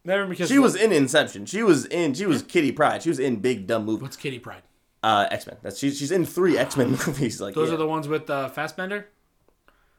[0.06, 1.46] Never because She was in Inception.
[1.48, 3.02] She was in she was Kitty Pryde.
[3.04, 4.02] She was in big dumb movies.
[4.04, 4.62] What's Kitty Pryde?
[5.04, 5.58] Uh, X Men.
[5.62, 7.42] That's she's she's in three X Men movies.
[7.42, 7.76] Like Those yeah.
[7.76, 9.08] are the ones with uh, Fassbender,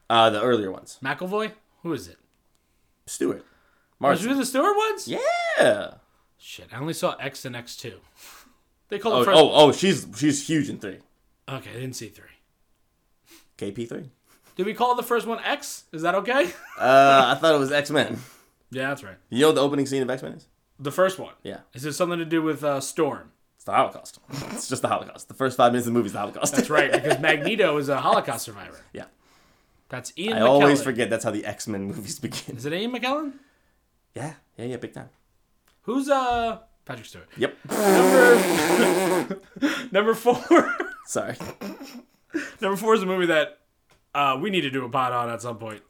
[0.09, 0.97] uh the earlier ones.
[1.03, 1.51] McAvoy.
[1.83, 2.17] Who is it?
[3.05, 3.37] Stewart.
[3.99, 4.29] Was Martin.
[4.29, 5.07] you the Stewart ones?
[5.07, 5.95] Yeah.
[6.37, 7.99] Shit, I only saw X and X two.
[8.89, 9.37] They call Oh, it first.
[9.37, 10.99] oh oh she's she's huge in three.
[11.49, 12.29] Okay, I didn't see three.
[13.57, 14.09] KP three.
[14.55, 15.83] Did we call the first one X?
[15.91, 16.45] Is that okay?
[16.79, 18.17] Uh, I thought it was X Men.
[18.71, 19.17] Yeah, that's right.
[19.29, 20.47] You know what the opening scene of X Men is?
[20.79, 21.33] The first one.
[21.43, 21.59] Yeah.
[21.73, 23.31] Is it something to do with uh, Storm?
[23.55, 24.19] It's the Holocaust.
[24.51, 25.27] it's just the Holocaust.
[25.27, 26.55] The first five minutes of the movie is the Holocaust.
[26.55, 28.79] That's right, because Magneto is a Holocaust survivor.
[28.93, 29.05] yeah.
[29.89, 30.49] That's Ian I McKellen.
[30.49, 32.57] always forget that's how the X Men movies begin.
[32.57, 33.33] Is it Ian McKellen?
[34.13, 35.09] Yeah, yeah, yeah, big time.
[35.83, 37.29] Who's uh Patrick Stewart?
[37.37, 37.55] Yep.
[37.69, 39.39] Number
[39.91, 40.43] number four.
[41.05, 41.35] Sorry.
[42.61, 43.59] number four is a movie that
[44.13, 45.81] uh, we need to do a pod on at some point.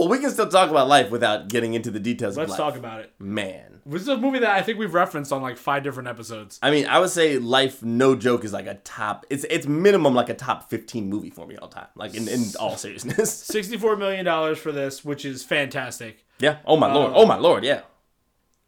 [0.00, 0.08] Woo!
[0.08, 2.48] We can still talk about life without getting into the details of life.
[2.48, 3.12] Let's talk about it.
[3.18, 3.80] Man.
[3.86, 6.58] This is a movie that I think we've referenced on like five different episodes.
[6.62, 9.26] I mean, I would say life, no joke, is like a top.
[9.30, 11.86] It's it's minimum like a top fifteen movie for me all time.
[11.96, 13.32] Like in, in all seriousness.
[13.34, 16.24] Sixty-four million dollars for this, which is fantastic.
[16.38, 16.58] yeah.
[16.66, 17.12] Oh my lord.
[17.14, 17.64] Oh my lord.
[17.64, 17.80] Yeah.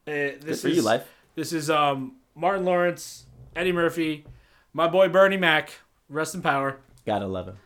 [0.06, 1.06] Uh, this for is you, life.
[1.34, 4.24] This is um Martin Lawrence, Eddie Murphy,
[4.72, 5.72] my boy Bernie Mac,
[6.08, 6.78] rest in power.
[7.06, 7.58] Gotta love him.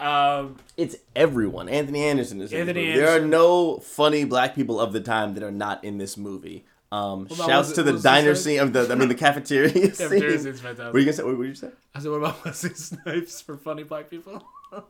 [0.00, 1.68] Um, It's everyone.
[1.68, 2.92] Anthony Anderson is Anthony.
[2.96, 6.64] There are no funny black people of the time that are not in this movie.
[6.92, 9.90] Um, on, shouts was to the diner scene of the I mean the cafeteria scene.
[9.92, 10.92] Cafeteria What scene's fantastic.
[10.92, 11.22] were you gonna say?
[11.22, 11.70] What were you say?
[11.94, 14.42] I said, what about Wesley Snipes for funny black people?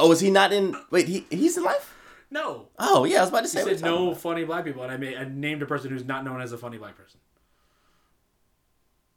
[0.00, 0.74] Oh, is he not in?
[0.90, 1.94] Wait, he he's in life.
[2.28, 3.60] No, Oh yeah, I was about to say.
[3.60, 4.20] Are said no about?
[4.20, 6.58] funny black people, and I made I named a person who's not known as a
[6.58, 7.20] funny black person.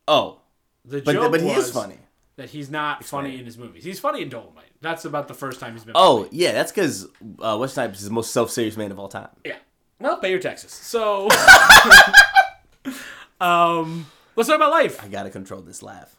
[0.07, 0.37] Oh,
[0.85, 1.97] The but joke but he was is funny.
[2.37, 3.83] That he's not funny in his movies.
[3.83, 4.65] He's funny in Dolomite.
[4.79, 5.93] That's about the first time he's been.
[5.95, 7.07] Oh yeah, that's because
[7.39, 9.29] uh, Wes Snipes is the most self-serious man of all time.
[9.43, 9.55] Yeah.
[9.99, 10.71] Well, pay your taxes.
[10.71, 11.27] So,
[13.41, 15.03] um, let's talk about life.
[15.03, 16.15] I gotta control this laugh.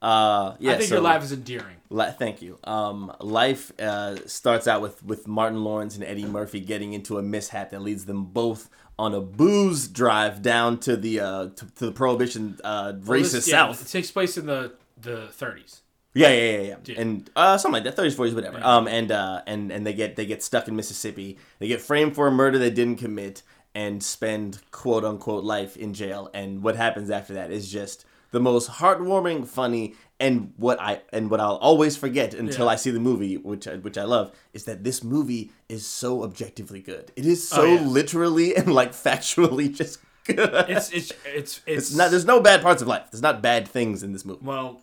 [0.00, 1.76] Uh, yeah, I think so, your laugh is endearing.
[1.90, 2.58] Li- thank you.
[2.64, 7.22] Um, life uh, starts out with with Martin Lawrence and Eddie Murphy getting into a
[7.22, 11.86] mishap that leads them both on a booze drive down to the uh, to, to
[11.86, 13.82] the prohibition uh, racist This- yeah, South.
[13.82, 15.80] It takes place in the the 30s.
[16.14, 16.76] Yeah, yeah, yeah, yeah.
[16.84, 17.00] Yeah.
[17.00, 18.60] And uh, something like that, 30s, 40s, whatever.
[18.62, 21.38] Um, and uh, and and they get they get stuck in Mississippi.
[21.58, 23.42] They get framed for a murder they didn't commit
[23.74, 26.30] and spend quote unquote life in jail.
[26.34, 31.30] And what happens after that is just the most heartwarming, funny, and what I and
[31.30, 32.72] what I'll always forget until Yeah.
[32.72, 36.24] I see the movie, which I, which I love, is that this movie is so
[36.24, 37.12] objectively good.
[37.16, 37.80] It is so Oh, yeah.
[37.82, 40.38] literally and like factually just good.
[40.68, 42.10] It's it's it's it's, It's not.
[42.10, 43.08] There's no bad parts of life.
[43.12, 44.40] There's not bad things in this movie.
[44.42, 44.80] well.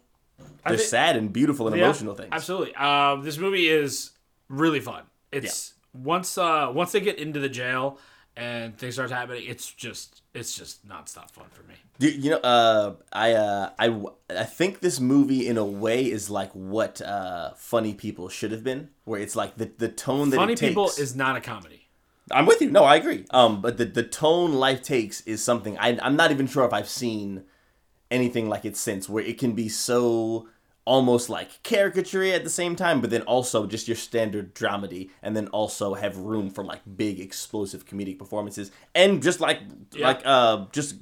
[0.68, 2.30] Thi- sad and beautiful and yeah, emotional things.
[2.32, 2.76] Absolutely.
[2.76, 4.12] Um, this movie is
[4.50, 5.04] really fun.
[5.32, 8.00] It's once uh once they get into the jail
[8.36, 11.76] and things start happening, it's just it's just nonstop fun for me.
[11.98, 16.30] You, you know, uh, I, uh, I, I think this movie in a way is
[16.30, 20.38] like what uh, funny people should have been, where it's like the the tone that
[20.38, 20.72] Funny it takes.
[20.72, 21.88] People is not a comedy.
[22.32, 22.72] I'm with you.
[22.72, 23.26] No, I agree.
[23.30, 26.74] Um, but the the tone life takes is something I I'm not even sure if
[26.74, 27.44] I've seen
[28.16, 30.48] anything like it since, where it can be so
[30.86, 35.36] almost like caricature at the same time, but then also just your standard dramedy, and
[35.36, 39.60] then also have room for like big explosive comedic performances, and just like
[39.94, 40.08] Yeah.
[40.08, 40.96] like uh just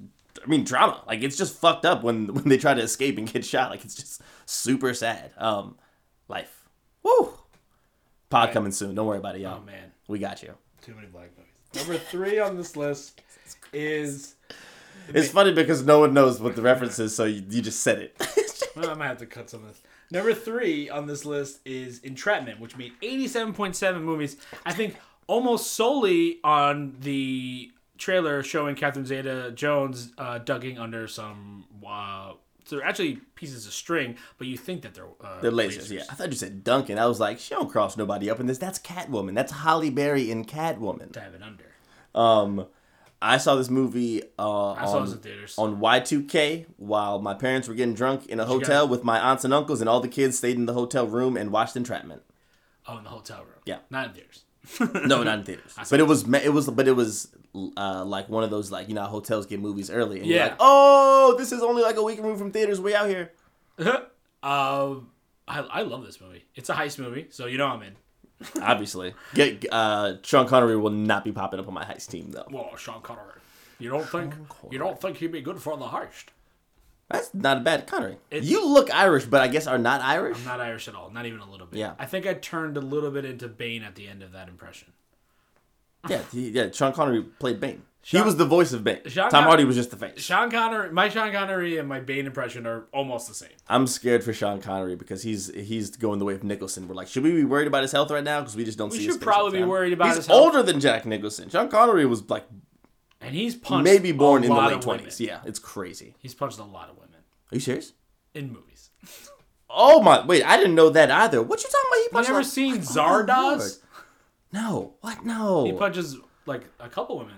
[0.43, 1.03] I mean drama.
[1.05, 3.69] Like it's just fucked up when when they try to escape and get shot.
[3.71, 5.31] Like it's just super sad.
[5.37, 5.77] Um,
[6.27, 6.65] life.
[7.03, 7.33] Woo.
[8.29, 8.95] Pod coming soon.
[8.95, 9.59] Don't worry about it, y'all.
[9.61, 10.53] Oh man, We got you.
[10.81, 11.51] too many black movies.
[11.87, 13.21] Number three on this list
[13.73, 14.32] is
[15.09, 17.99] It's funny because no one knows what the reference is, so you, you just said
[17.99, 18.15] it.
[18.75, 19.81] well, I might have to cut some of this.
[20.11, 24.37] Number three on this list is Entrapment, which made 87.7 movies.
[24.65, 24.95] I think
[25.27, 31.65] almost solely on the trailer showing Catherine Zeta Jones uh, ducking under some.
[31.85, 32.33] Uh,
[32.65, 36.03] so they're actually pieces of string, but you think that they're uh, They're lasers, yeah.
[36.09, 36.97] I thought you said Duncan.
[36.97, 38.57] I was like, she don't cross nobody up in this.
[38.57, 39.35] That's Catwoman.
[39.35, 41.13] That's Halle Berry in Catwoman.
[41.15, 41.65] have it under.
[42.15, 42.67] Um,
[43.23, 44.41] I saw this movie uh,
[44.73, 45.07] on,
[45.57, 49.53] on Y2K while my parents were getting drunk in a hotel with my aunts and
[49.53, 52.21] uncles, and all the kids stayed in the hotel room and watched Entrapment.
[52.87, 53.61] oh, in the hotel room.
[53.65, 53.77] Yeah.
[53.89, 54.43] not in theaters.
[55.07, 55.73] No, not in theaters.
[55.89, 57.29] but it was it was but it was
[57.77, 60.43] uh, like one of those like you know hotels get movies early and you're Yeah.
[60.47, 63.31] like oh this is only like a week removed from theaters way out here.
[64.43, 65.11] Um,
[65.47, 66.43] I, I love this movie.
[66.55, 67.95] It's a heist movie, so you know I'm in.
[68.61, 72.47] Obviously, get uh, Sean Connery will not be popping up on my heist team though.
[72.51, 73.39] Well, Sean Connery.
[73.79, 74.33] You don't think
[74.71, 76.25] you don't think he'd be good for the heist?
[77.09, 78.17] That's not a bad Connery.
[78.31, 80.37] It's- you look Irish, but I guess are not Irish.
[80.37, 81.79] I'm not Irish at all, not even a little bit.
[81.79, 81.93] Yeah.
[81.99, 84.93] I think I turned a little bit into Bane at the end of that impression.
[86.09, 86.71] yeah, he, yeah.
[86.71, 87.83] Sean Connery played Bane.
[88.05, 88.99] Sean- he was the voice of Bane.
[89.05, 90.19] Sean Tom Con- Hardy was just the face.
[90.21, 93.49] Sean Connery, my Sean Connery and my Bane impression are almost the same.
[93.69, 96.87] I'm scared for Sean Connery because he's he's going the way of Nicholson.
[96.89, 98.41] We're like, should we be worried about his health right now?
[98.41, 99.03] Because we just don't We see.
[99.03, 100.41] should his face probably be worried about he's his health.
[100.41, 101.49] older than Jack Nicholson.
[101.49, 102.45] Sean Connery was like
[103.21, 105.21] And he's punched maybe born a in the late twenties.
[105.21, 106.13] Yeah, it's crazy.
[106.19, 107.19] He's punched a lot of women
[107.51, 107.93] Are you serious?
[108.33, 108.89] in movies.
[109.69, 110.25] Oh my!
[110.25, 111.41] Wait, I didn't know that either.
[111.41, 111.95] What you talking about?
[111.97, 112.77] He You punched never like- seen.
[112.79, 113.79] Zardoz?
[114.51, 114.93] No.
[115.01, 115.25] What?
[115.25, 115.65] No.
[115.65, 117.33] He punches like a couple women.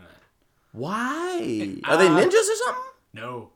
[0.76, 1.80] Why?
[1.86, 2.84] Are they Uh, ninjas or something?
[3.14, 3.52] No.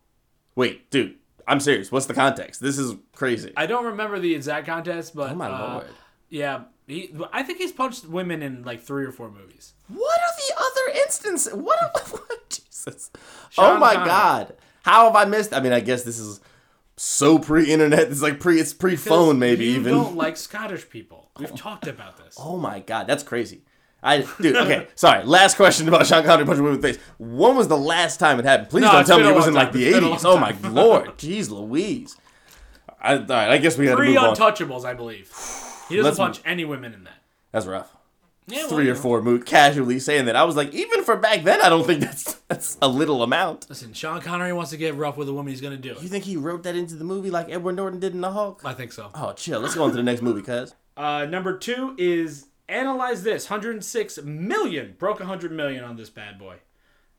[0.55, 1.15] Wait, dude.
[1.47, 1.91] I'm serious.
[1.91, 2.61] What's the context?
[2.61, 3.51] This is crazy.
[3.57, 5.87] I don't remember the exact context, but oh my uh, lord.
[6.29, 9.73] Yeah, he, I think he's punched women in like three or four movies.
[9.87, 11.53] What are the other instances?
[11.53, 11.81] What?
[11.81, 12.49] Are, what?
[12.49, 13.09] Jesus.
[13.49, 14.07] Sean oh my Connery.
[14.09, 14.53] God.
[14.83, 15.53] How have I missed?
[15.53, 16.39] I mean, I guess this is
[16.97, 18.11] so pre-internet.
[18.11, 18.59] It's like pre.
[18.59, 19.93] It's pre-phone, maybe you even.
[19.93, 21.31] don't like Scottish people.
[21.39, 22.35] We've talked about this.
[22.39, 23.63] Oh my God, that's crazy.
[24.01, 24.55] I dude.
[24.55, 25.23] Okay, sorry.
[25.23, 27.01] Last question about Sean Connery punching women in the face.
[27.17, 28.69] When was the last time it happened?
[28.69, 30.25] Please No, don't tell me it was in like the It's been a eighties.
[30.25, 32.15] Oh my lord, jeez Louise.
[33.01, 34.35] I, all right, I guess we got Three move on.
[34.35, 35.31] Untouchables, I believe.
[35.87, 37.21] He doesn't Let's punch any women in that.
[37.51, 37.95] That's rough.
[38.47, 40.35] Yeah, well, Three or four mood casually saying that.
[40.35, 43.69] I was like, even for back then, I don't think that's that's a little amount.
[43.69, 45.51] Listen, Sean Connery wants to get rough with a woman.
[45.51, 48.13] He's gonna do You think he wrote that into the movie like Edward Norton did
[48.13, 48.61] in The Hulk?
[48.65, 49.11] I think so.
[49.13, 49.59] Oh, chill.
[49.59, 50.73] Let's go on to the next movie, cuz.
[50.97, 53.49] Uh, number two is analyze this.
[53.49, 56.57] 106 million broke 100 million on this bad boy.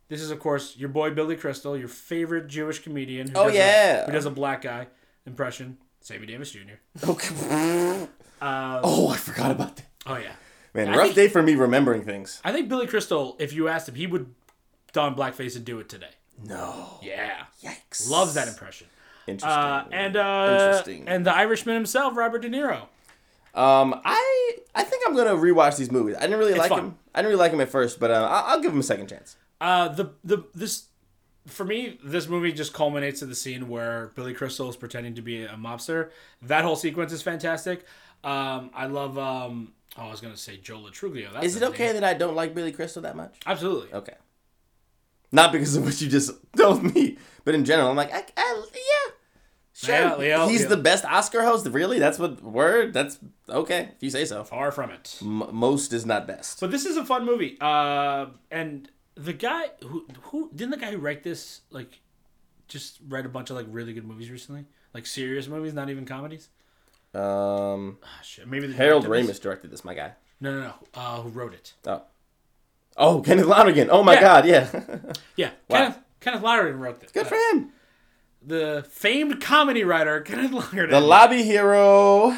[0.09, 3.29] This is of course your boy Billy Crystal, your favorite Jewish comedian.
[3.29, 4.03] Who Oh, does yeah.
[4.03, 4.89] a, who does a black guy
[5.27, 5.79] impression?
[6.01, 6.79] Sammy Davis Jr.
[7.09, 7.35] Okay.
[8.43, 9.87] oh, I forgot about that.
[10.07, 10.33] Oh yeah.
[10.75, 12.41] Man, I rough think- day for me remembering things.
[12.45, 14.35] I think Billy Crystal, if you asked him, he would
[14.93, 16.11] don blackface and do it today.
[16.45, 16.99] No.
[17.03, 17.45] Yeah.
[17.63, 18.09] Yikes.
[18.11, 18.87] Loves that impression.
[19.27, 19.51] Interesting.
[19.63, 21.05] Uh, and uh, Interesting.
[21.09, 22.87] and the Irishman himself, Robert De Niro.
[23.55, 26.17] Um, I I think I'm gonna rewatch these movies.
[26.17, 26.79] I didn't really like fun.
[26.79, 26.99] him.
[27.15, 29.09] I didn't really like him at first, but uh, I'll, I'll give him a second
[29.09, 29.37] chance.
[29.61, 30.87] Uh, the the this
[31.47, 35.23] for me, this movie just culminates to the scene where Billy Crystal is pretending to
[35.23, 36.11] be a mobster.
[36.43, 37.85] That whole sequence is fantastic.
[38.23, 39.19] Um, I love.
[39.19, 41.33] Um, oh, I was gonna say Joe Latruglio.
[41.33, 41.95] That's Is it okay name.
[41.95, 43.39] that I don't like Billy Crystal that much?
[43.47, 43.93] Absolutely.
[43.93, 44.15] Okay.
[45.33, 48.65] Not because of what you just told me, but in general, I'm like, I, I,
[48.75, 49.13] yeah,
[49.87, 49.95] sure.
[49.95, 50.69] Yeah, Leo, He's Leo.
[50.71, 51.67] the best Oscar host.
[51.67, 51.99] Really?
[51.99, 52.93] That's what word?
[52.93, 53.19] That's
[53.49, 54.45] okay if you say so.
[54.45, 55.19] Far from it.
[55.23, 56.61] M- most is not best.
[56.61, 57.57] But this is a fun movie.
[57.61, 62.01] Uh, and the guy who who didn't the guy who write this like
[62.69, 64.65] just read a bunch of like really good movies recently,
[64.95, 66.49] like serious movies, not even comedies.
[67.15, 68.47] Um, Ah, shit.
[68.47, 70.13] Maybe Harold Ramis directed this, my guy.
[70.41, 70.75] No, no, no.
[70.95, 71.75] Uh, who wrote it?
[71.87, 72.03] Oh,
[72.97, 73.89] oh, Kenneth Lonergan.
[73.91, 74.21] Oh my Yeah.
[74.21, 74.69] God, yeah.
[75.37, 75.79] Yeah, Wow.
[75.79, 77.11] Kenneth Kenneth Lonergan wrote this.
[77.11, 77.73] Good for him.
[78.43, 80.91] The famed comedy writer Kenneth Lonergan.
[80.91, 82.37] The lobby hero.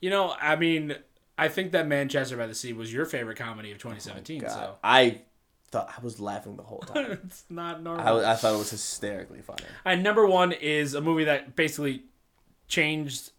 [0.00, 0.96] you know, I mean,
[1.38, 4.42] I think that Manchester by the Sea was your favorite comedy of 2017.
[4.42, 5.22] God, so I
[5.70, 7.12] thought I was laughing the whole time.
[7.24, 8.24] it's not normal.
[8.24, 9.64] I, I thought it was hysterically funny.
[9.84, 12.02] And number one is a movie that basically
[12.66, 13.30] changed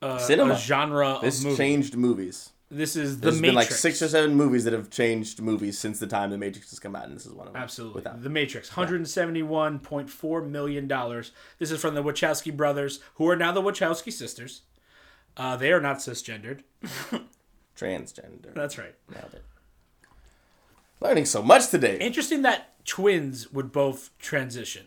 [0.00, 0.54] uh, Cinema.
[0.54, 1.56] a genre This of movie.
[1.56, 2.50] changed movies.
[2.70, 3.48] This is the There's Matrix.
[3.48, 6.68] been like six or seven movies that have changed movies since the time the Matrix
[6.70, 7.62] has come out, and this is one of them.
[7.62, 7.94] Absolutely.
[7.94, 10.88] Without The Matrix, $171.4 million.
[11.58, 14.62] This is from the Wachowski brothers, who are now the Wachowski sisters.
[15.36, 16.60] Uh, they are not cisgendered.
[17.76, 18.52] transgender.
[18.54, 18.94] That's right.
[19.10, 19.44] Nailed it.
[21.00, 21.96] Learning so much today.
[21.98, 24.86] Interesting that twins would both transition.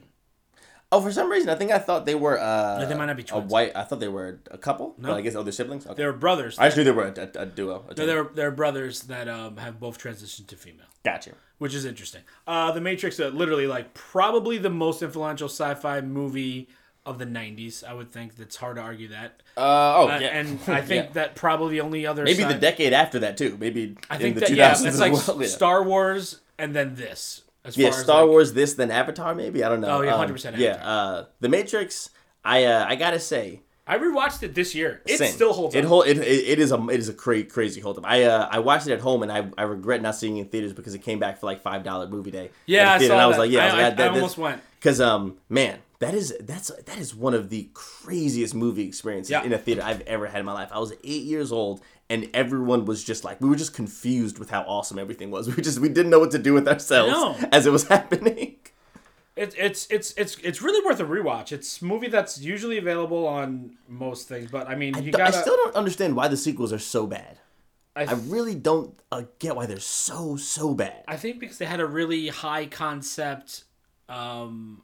[0.93, 2.37] Oh, for some reason, I think I thought they were.
[2.37, 3.45] Uh, they might not be twins.
[3.45, 3.71] a white.
[3.75, 4.93] I thought they were a couple.
[4.97, 5.15] No.
[5.15, 5.85] I guess other siblings.
[5.85, 5.95] Okay.
[5.95, 6.59] They were brothers.
[6.59, 7.85] I just knew they were a, a, a duo.
[7.89, 11.31] A No, they're, they're brothers that um, have both transitioned to female, Gotcha.
[11.59, 12.21] which is interesting.
[12.45, 16.67] Uh, the Matrix, uh, literally, like, probably the most influential sci fi movie
[17.05, 18.35] of the 90s, I would think.
[18.35, 19.41] That's hard to argue that.
[19.57, 19.61] Uh,
[19.95, 20.27] oh, Uh, yeah.
[20.27, 21.11] And I think Yeah.
[21.13, 23.55] that probably the only other maybe sci- the decade after that too.
[23.59, 25.43] Maybe I in think the that 2000s yeah, it's like well.
[25.47, 27.43] Star Wars and then this.
[27.63, 29.99] As Yeah, far as, Star like- Wars, this, then Avatar, maybe I don't know.
[29.99, 32.09] Oh, yeah, Um, 100% Yeah, uh, The Matrix.
[32.43, 35.01] I uh, I gotta say, I rewatched it this year.
[35.05, 35.31] It same.
[35.31, 37.99] still holds It hold it, it, it is a it is a cra- crazy hold
[37.99, 38.05] up.
[38.07, 40.47] I uh, I watched it at home and I, I regret not seeing it in
[40.47, 42.49] theaters because it came back for like five dollar movie day.
[42.65, 43.41] Yeah, I saw and I was that.
[43.41, 44.59] like, yeah, I, I- I- that- I almost went.
[44.79, 49.43] Because um, man, that is that's that is one of the craziest movie experiences Yeah.
[49.43, 50.69] in a theater I've ever had in my life.
[50.71, 54.49] I was eight years old, and everyone was just like, we were just confused with
[54.49, 55.47] how awesome everything was.
[55.55, 58.57] We just we didn't know what to do with ourselves as it was happening.
[59.37, 61.51] It's it's it's it's it's really worth a rewatch.
[61.53, 65.33] It's a movie that's usually available on most things, but I mean, you I gotta.
[65.33, 67.39] still don't understand why the sequels are so bad.
[67.95, 71.03] I, I really don't uh, get why they're so so bad.
[71.07, 73.63] I think because they had a really high concept
[74.09, 74.81] um,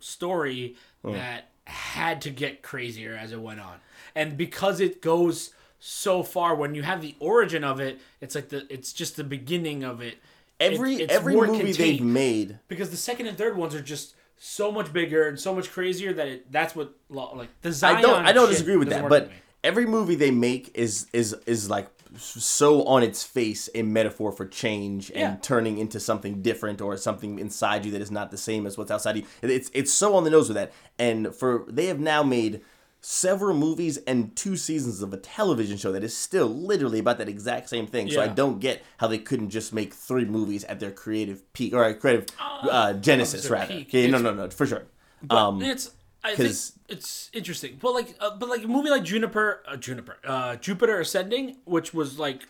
[0.00, 1.12] story Hmm.
[1.12, 3.78] that had to get crazier as it went on,
[4.14, 8.48] and because it goes so far, when you have the origin of it, it's like
[8.50, 10.18] the it's just the beginning of it.
[10.58, 14.14] Every It- it's every movie they've made, because the second and third ones are just
[14.36, 18.02] so much bigger and so much crazier that it, that's what like the Zion I
[18.02, 19.30] don't I don't disagree with that, but
[19.64, 24.46] every movie they make is is is like so on its face a metaphor for
[24.46, 25.36] change and Yeah.
[25.42, 28.90] turning into something different or something inside you that is not the same as what's
[28.90, 29.24] outside you.
[29.42, 30.72] It's it's so on the nose with that.
[30.98, 32.62] And for they have now made
[33.02, 37.28] several movies and two seasons of a television show that is still literally about that
[37.30, 38.10] exact same thing.
[38.10, 41.72] So I don't get how they couldn't just make three movies at their creative peak
[41.72, 43.72] or creative uh, genesis their rather.
[43.72, 43.92] peak.
[43.94, 44.84] Yeah, no, no, no, for sure.
[45.22, 45.90] But Um, it's
[46.22, 46.50] I think
[46.88, 47.78] it's interesting.
[47.80, 51.94] But like uh, but like a movie like Juniper uh, Juniper uh, Jupiter Ascending, which
[51.94, 52.42] was like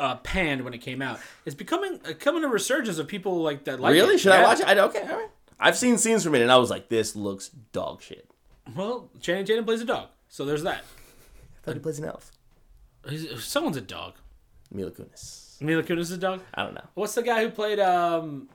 [0.00, 3.78] uh, panned when it came out, is becoming coming a resurgence of people like that.
[3.80, 4.14] Like Really?
[4.16, 4.18] it.
[4.18, 4.66] Should I watch it?
[4.66, 5.28] I, okay, all right.
[5.58, 8.28] I've seen scenes from it, and I was like, "This looks dog shit."
[8.74, 10.82] Well, Channing Tatum plays a dog, so there's that.
[10.82, 12.32] I thought he plays an elf.
[13.08, 14.14] He's, someone's a dog.
[14.72, 15.60] Mila Kunis.
[15.62, 16.40] Mila Kunis is a dog.
[16.52, 16.84] I don't know.
[16.94, 18.48] What's the guy who played um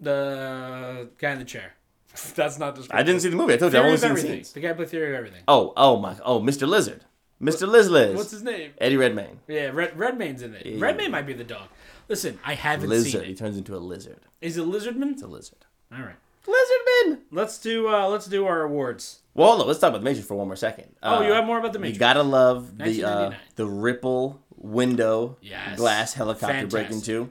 [0.00, 1.74] the guy in the chair?
[2.36, 2.98] That's not descriptive.
[2.98, 3.54] I didn't see the movie.
[3.54, 4.30] I told you I Theory only of seen everything.
[4.32, 4.52] scenes.
[4.52, 5.42] The guy played Theory of Everything.
[5.48, 6.66] Oh, oh my, oh, Mr.
[6.68, 7.04] Lizard,
[7.42, 7.66] Mr.
[7.68, 8.16] Liz Liz.
[8.16, 8.72] What's his name?
[8.78, 9.40] Eddie Redmayne.
[9.48, 10.80] Yeah, Red Redmayne's in it.
[10.80, 11.68] Redmayne might be the dog.
[12.08, 13.12] Listen, I haven't Lizard.
[13.12, 13.38] seen He it.
[13.38, 14.20] turns into a lizard.
[14.40, 15.12] Is it Lizardman?
[15.12, 15.66] It's a lizard.
[15.92, 16.16] All right.
[16.46, 17.18] Lizardman.
[17.30, 19.20] Let's do uh let's do our awards.
[19.34, 20.94] Well, hold on, let's talk about the Matrix for one more second.
[21.02, 21.96] Oh, Uh, you have more about the Matrix.
[21.96, 23.40] You gotta love the uh, 1999.
[23.56, 25.76] the ripple window Yes.
[25.76, 27.04] glass helicopter breaking Fantastic.
[27.04, 27.30] too.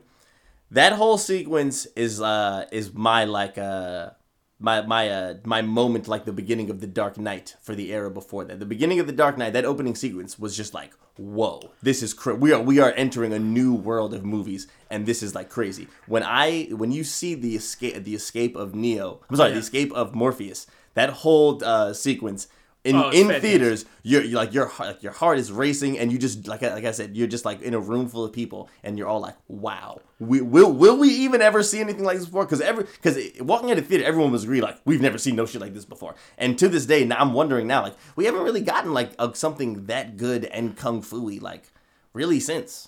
[0.72, 4.12] That whole sequence is uh is my like uh
[4.60, 8.10] my my uh my moment like the beginning of the Dark Knight for the era
[8.10, 8.60] before that.
[8.60, 12.14] The beginning of the Dark Knight, that opening sequence was just like, whoa, this is
[12.14, 15.50] cra- we are we are entering a new world of movies, and this is like
[15.50, 15.88] crazy.
[16.08, 19.56] When I when you see the escape the escape of Neo, I'm sorry, Yeah.
[19.56, 22.48] the escape of Morpheus, that whole uh, sequence
[22.88, 23.42] in Oh, in fantastic.
[23.42, 26.64] theaters, you're, you're like your heart, like your heart is racing, and you just like
[26.64, 29.08] I- like I said, you're just like in a room full of people, and you're
[29.08, 32.62] all like, "Wow, we will will we even ever see anything like this before?" Because
[32.62, 35.62] every because walking out of theater, everyone was agreed like we've never seen no shit
[35.62, 38.62] like this before, and to this day, now I'm wondering now like we haven't really
[38.62, 41.72] gotten like a, something that good and kung fu-y like
[42.14, 42.88] really since.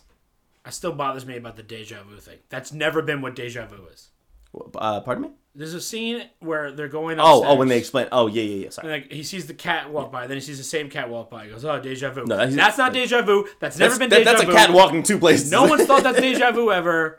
[0.66, 2.40] It still bothers me about the deja vu thing.
[2.50, 4.10] That's never been what deja vu is.
[4.76, 5.30] Uh, pardon me.
[5.60, 7.54] There's a scene where they're going Oh, upstairs.
[7.54, 8.08] oh, when they explain.
[8.14, 8.70] Oh, yeah, yeah, yeah.
[8.70, 8.94] Sorry.
[8.94, 11.30] and, like he sees the cat walk by, then he sees the same cat walk
[11.30, 11.44] by.
[11.46, 13.46] He goes, "Oh, deja vu." No, that's- that's not deja vu.
[13.60, 15.52] That's never That's, been that- deja that's a cat walking two places.
[15.52, 17.18] No one's thought that's deja vu ever.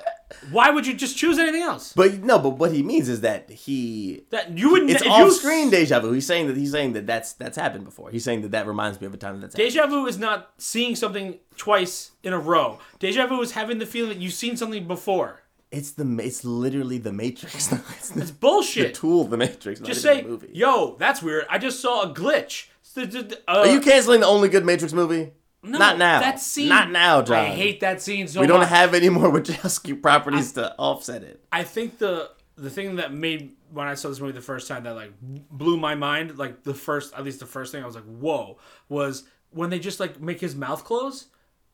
[0.52, 1.92] Why would you just choose anything else?
[1.92, 4.88] But no, but what he means is that he That you would.
[4.88, 6.12] it's off screen deja vu.
[6.12, 8.10] He's saying that he's saying that that's that's happened before.
[8.10, 9.72] He's saying that that reminds me of a time that's happened.
[9.74, 12.78] Deja vu is not seeing something twice in a row.
[13.00, 15.42] Deja vu is having the feeling that you've seen something before.
[15.70, 17.54] It's the it's literally the Matrix.
[17.54, 17.66] it's
[18.10, 19.80] the, It's the tool the Matrix.
[19.80, 20.50] Just say, the movie.
[20.52, 21.46] yo, that's weird.
[21.48, 22.66] I just saw a glitch.
[22.96, 23.06] Uh,
[23.46, 25.30] Are you canceling the only good Matrix movie?
[25.62, 26.20] no, not now.
[26.20, 26.68] That scene.
[26.68, 27.36] Not now, John.
[27.36, 28.68] I hate that scene so We don't much.
[28.70, 31.44] have any more Wachowski properties to offset it.
[31.52, 34.82] I think the the thing that made when I saw this movie the first time
[34.84, 37.94] that like blew my mind, like the first at least the first thing I was
[37.94, 38.58] like, whoa,
[38.88, 41.26] was when they just like make his mouth close.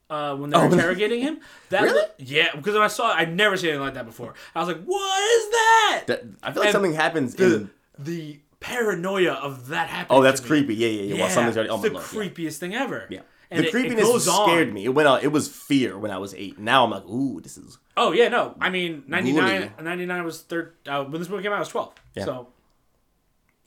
[0.09, 0.67] Uh, when they're Oh.
[0.73, 1.41] interrogating him,
[1.71, 2.07] that Really?
[2.19, 4.35] yeah, because when I saw it, I'd never seen anything like that before.
[4.55, 7.71] I was like, "What is that?" That- I feel like And something happens the, in.
[7.99, 10.19] the paranoia of that happening.
[10.19, 10.77] Oh, that's creepy.
[10.77, 11.21] Yeah, yeah, yeah.
[11.23, 11.71] While something's already.
[11.71, 12.05] Oh the lord.
[12.13, 12.21] yeah.
[12.23, 13.07] creepiest thing ever.
[13.11, 13.21] Yeah.
[13.51, 14.47] and the it- it creepiness on.
[14.49, 14.85] scared me.
[14.85, 15.23] It went on.
[15.23, 16.57] It was fear when I was eight.
[16.57, 17.79] Now I'm like, ooh, this is.
[17.97, 18.55] Oh yeah, no.
[18.61, 20.75] I mean, 99, 99 was third.
[20.87, 21.95] Uh, when this movie came out, I was twelve.
[22.15, 22.27] Yeah.
[22.27, 22.49] So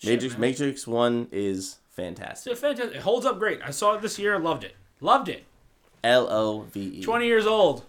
[0.06, 0.34] Matrix.
[0.36, 0.42] man.
[0.42, 2.52] Matrix One is fantastic.
[2.54, 2.96] it's fantastic.
[2.96, 3.60] It holds up great.
[3.64, 4.40] I saw it this year.
[4.40, 4.76] Loved it.
[5.02, 5.44] Loved it.
[6.04, 7.04] L O V E.
[7.04, 7.84] Twenty years old.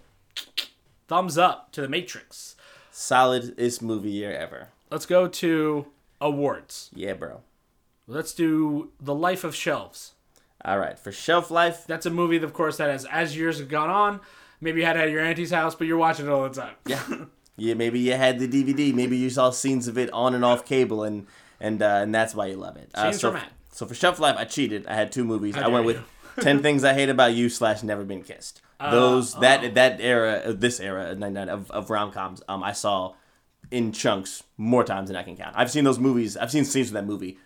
[1.07, 2.55] Thumbs up to the Matrix.
[2.91, 4.69] Solidest movie year ever.
[4.89, 5.87] Let's go to
[6.19, 6.89] awards.
[6.93, 7.41] Yeah, bro.
[8.07, 10.13] Let's do The Life of Shelves.
[10.63, 11.85] All right, for shelf life.
[11.87, 14.19] That's a movie, of course, that has as years have gone on.
[14.59, 16.75] Maybe you had it at your auntie's house, but you're watching it all the time.
[16.85, 17.03] Yeah,
[17.57, 17.73] yeah.
[17.73, 18.93] Maybe you had the DVD.
[18.93, 21.25] Maybe you saw scenes of it on and off cable, and
[21.59, 22.91] and uh, and that's why you love it.
[22.93, 23.47] Uh, Scenes so, from it.
[23.71, 24.85] so for shelf life, I cheated.
[24.85, 25.55] I had two movies.
[25.55, 26.03] I dare went with you.
[26.39, 28.61] Ten Things I Hate About You slash Never Been Kissed.
[28.79, 29.69] Uh, Those that oh.
[29.69, 32.41] that era, uh, this era, nine of of rom coms.
[32.47, 33.13] Um, I saw
[33.69, 35.55] in chunks more times than I can count.
[35.55, 36.35] I've seen those movies.
[36.37, 37.37] I've seen scenes from that movie.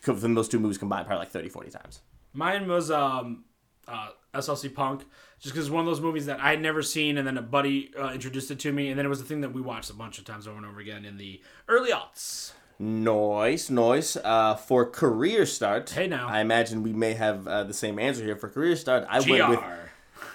[0.00, 2.00] From those two movies combined, probably like 30, 40 times.
[2.34, 3.44] Mine was um,
[3.88, 5.04] uh, SLC Punk,
[5.38, 7.42] just because it's one of those movies that I had never seen, and then a
[7.42, 9.90] buddy uh, introduced it to me, and then it was a thing that we watched
[9.90, 12.52] a bunch of times over and over again in the early aughts.
[12.78, 14.16] Noise, noise.
[14.16, 16.26] Uh, for career start, Hey, now.
[16.28, 18.36] I imagine we may have uh, the same answer here.
[18.36, 19.30] For career start, I GR.
[19.30, 19.60] went with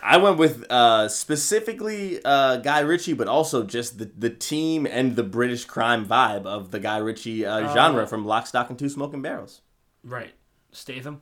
[0.02, 5.16] I went with uh, specifically uh, Guy Ritchie, but also just the, the team and
[5.18, 7.52] the British crime vibe of the Guy Ritchie Oh.
[7.66, 9.62] uh, genre from Lock, Stock, and Two Smoking Barrels.
[10.04, 10.32] right.
[10.72, 11.22] Statham,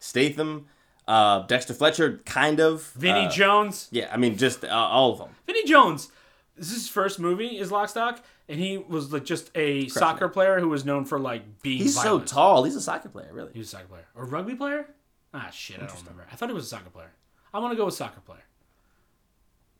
[0.00, 0.66] Statham,
[1.06, 2.82] uh, Dexter Fletcher, kind of.
[2.96, 3.88] Vinnie uh, Jones.
[3.92, 5.28] Yeah, I mean, just uh, all of them.
[5.46, 6.10] Vinnie Jones.
[6.58, 10.60] This is his first movie, is Lockstock, and he was like just a soccer player
[10.60, 11.78] who was known for like being.
[11.78, 12.28] He's violent.
[12.28, 12.64] so tall.
[12.64, 13.52] He's a soccer player, really.
[13.52, 14.86] He was a soccer player or rugby player.
[15.32, 16.26] Ah, shit, I don't remember.
[16.32, 17.12] I thought he was a soccer player.
[17.54, 18.42] I want to go with soccer player.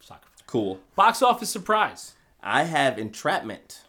[0.00, 0.44] Soccer player.
[0.46, 0.80] Cool.
[0.94, 2.14] Box office surprise.
[2.42, 3.82] I have Entrapment.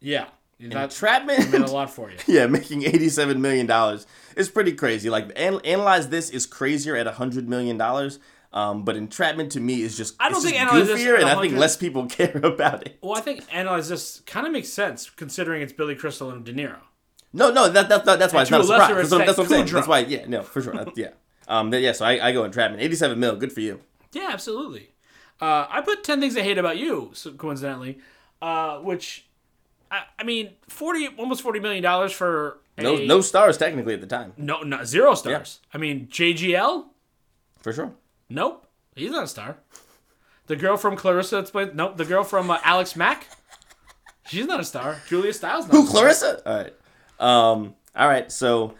[0.00, 0.26] Yeah,
[0.60, 1.50] that Entrapment.
[1.50, 2.16] meant a lot for you.
[2.26, 4.06] yeah, making eighty-seven million dollars
[4.36, 5.08] is pretty crazy.
[5.10, 8.18] Like, an- analyze this is crazier at hundred million dollars.
[8.50, 11.40] Um, but entrapment to me is just I don't think just goofier, at and I
[11.40, 12.98] think less people care about it.
[13.02, 16.52] Well, I think analyze this kind of makes sense considering it's Billy Crystal and De
[16.54, 16.78] Niro.
[17.32, 19.10] No, no, that, that, that that's why And it's not a surprise.
[19.10, 19.66] That's that's what I'm saying.
[19.66, 21.10] That's why, yeah, no, for sure, That- yeah.
[21.46, 23.80] Um, yeah, so I, I go entrapment, eighty-seven mil, good for you.
[24.12, 24.90] Yeah, absolutely.
[25.40, 27.98] Uh, I put ten things I hate about you, so coincidentally,
[28.42, 29.26] uh, which
[29.90, 34.00] I, I mean, forty almost forty million dollars for a, No, no stars technically at
[34.00, 35.60] the time, no, no zero stars.
[35.72, 36.86] I mean, JGL,
[37.60, 37.92] for sure.
[38.28, 39.58] Nope, he's not a star.
[40.46, 41.96] The girl from Clarissa explains, nope.
[41.96, 43.26] The girl from uh, Alex Mack,
[44.28, 44.98] she's not a star.
[45.06, 46.00] Julia Stiles, not Who, a star.
[46.00, 46.42] Clarissa?
[46.46, 46.74] All right,
[47.20, 48.30] um, all right.
[48.32, 48.74] So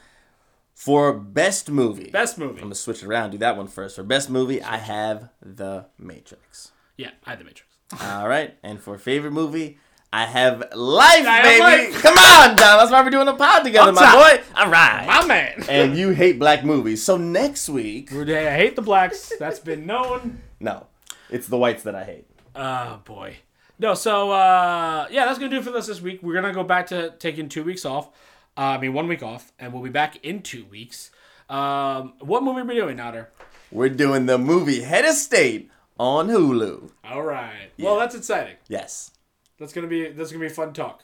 [0.74, 2.56] for best movie, Best movie.
[2.58, 3.30] I'm gonna switch it around.
[3.32, 3.96] Do that one first.
[3.96, 6.72] For best movie, I have The Matrix.
[6.96, 7.64] Yeah, I had The Matrix.
[8.02, 9.78] All right, and for favorite movie,
[10.12, 11.92] I have Life, I have baby.
[11.92, 12.02] Life.
[12.02, 12.78] Come on, John.
[12.78, 14.14] That's why we're doing a pod together, my top.
[14.38, 14.42] boy.
[14.56, 15.04] All right.
[15.06, 15.64] My man.
[15.68, 17.02] and you hate black movies.
[17.02, 19.32] So next week, I hate the blacks.
[19.38, 20.40] That's been known.
[20.60, 20.86] no,
[21.30, 22.26] it's the whites that I hate.
[22.56, 23.36] Oh boy.
[23.78, 26.22] No, so uh, yeah, that's gonna do it for us this week.
[26.22, 28.08] We're gonna go back to taking two weeks off.
[28.56, 31.10] Uh, I mean, one week off, and we'll be back in two weeks.
[31.48, 33.28] Um, what movie are we doing, Nadir?
[33.70, 36.90] We're doing the movie Head of State on Hulu.
[37.04, 37.70] All right.
[37.78, 38.56] Well, that's exciting.
[38.68, 39.12] Yes.
[39.58, 41.02] That's gonna be that's gonna be fun talk.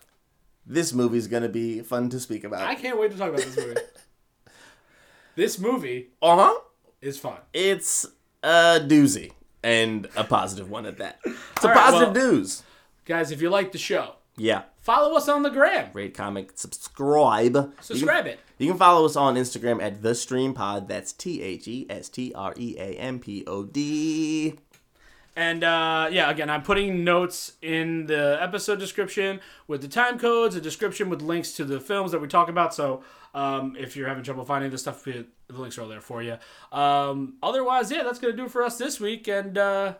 [0.66, 2.62] This movie's gonna be fun to speak about.
[2.62, 3.80] I can't wait to talk about this movie.
[5.36, 6.61] this movie Uh huh.
[7.00, 7.38] is fun.
[7.52, 8.07] It's
[8.42, 9.32] a doozy
[9.62, 11.18] and a positive one at that.
[11.24, 12.62] It's a right, positive well- news.
[13.05, 14.62] Guys, if you like the show, Yeah.
[14.80, 15.90] follow us on the gram.
[15.92, 17.74] Rate, comment, subscribe.
[17.82, 18.40] Subscribe you it.
[18.57, 20.88] You can follow us on Instagram at the Stream Pod.
[20.88, 24.55] That's T H E S T R E A M P O D.
[25.37, 30.55] And uh, yeah, again, I'm putting notes in the episode description with the time codes,
[30.55, 32.72] a description with links to the films that we talk about.
[32.72, 33.03] So
[33.35, 36.39] um, if you're having trouble finding this stuff, the links are all there for you.
[36.70, 39.26] Um, otherwise, yeah, that's gonna do it for us this week.
[39.26, 39.95] And uh,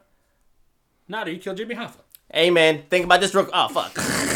[1.09, 1.99] Nadir, you killed Jimmy Hoffa.
[2.33, 3.49] Hey man, think about this real.
[3.53, 3.93] Oh fuck.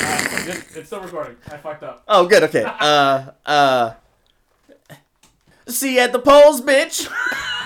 [0.49, 1.37] It's, it's still recording.
[1.49, 2.05] I fucked up.
[2.09, 2.43] Oh good.
[2.45, 2.63] Okay.
[2.81, 3.95] Uh uh.
[5.67, 7.07] See you at the polls, bitch.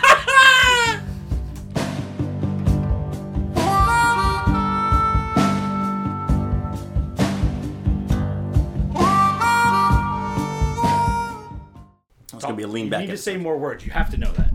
[12.43, 13.03] It's gonna be a lean back.
[13.03, 13.85] you need to say more words.
[13.87, 14.53] You have to know that.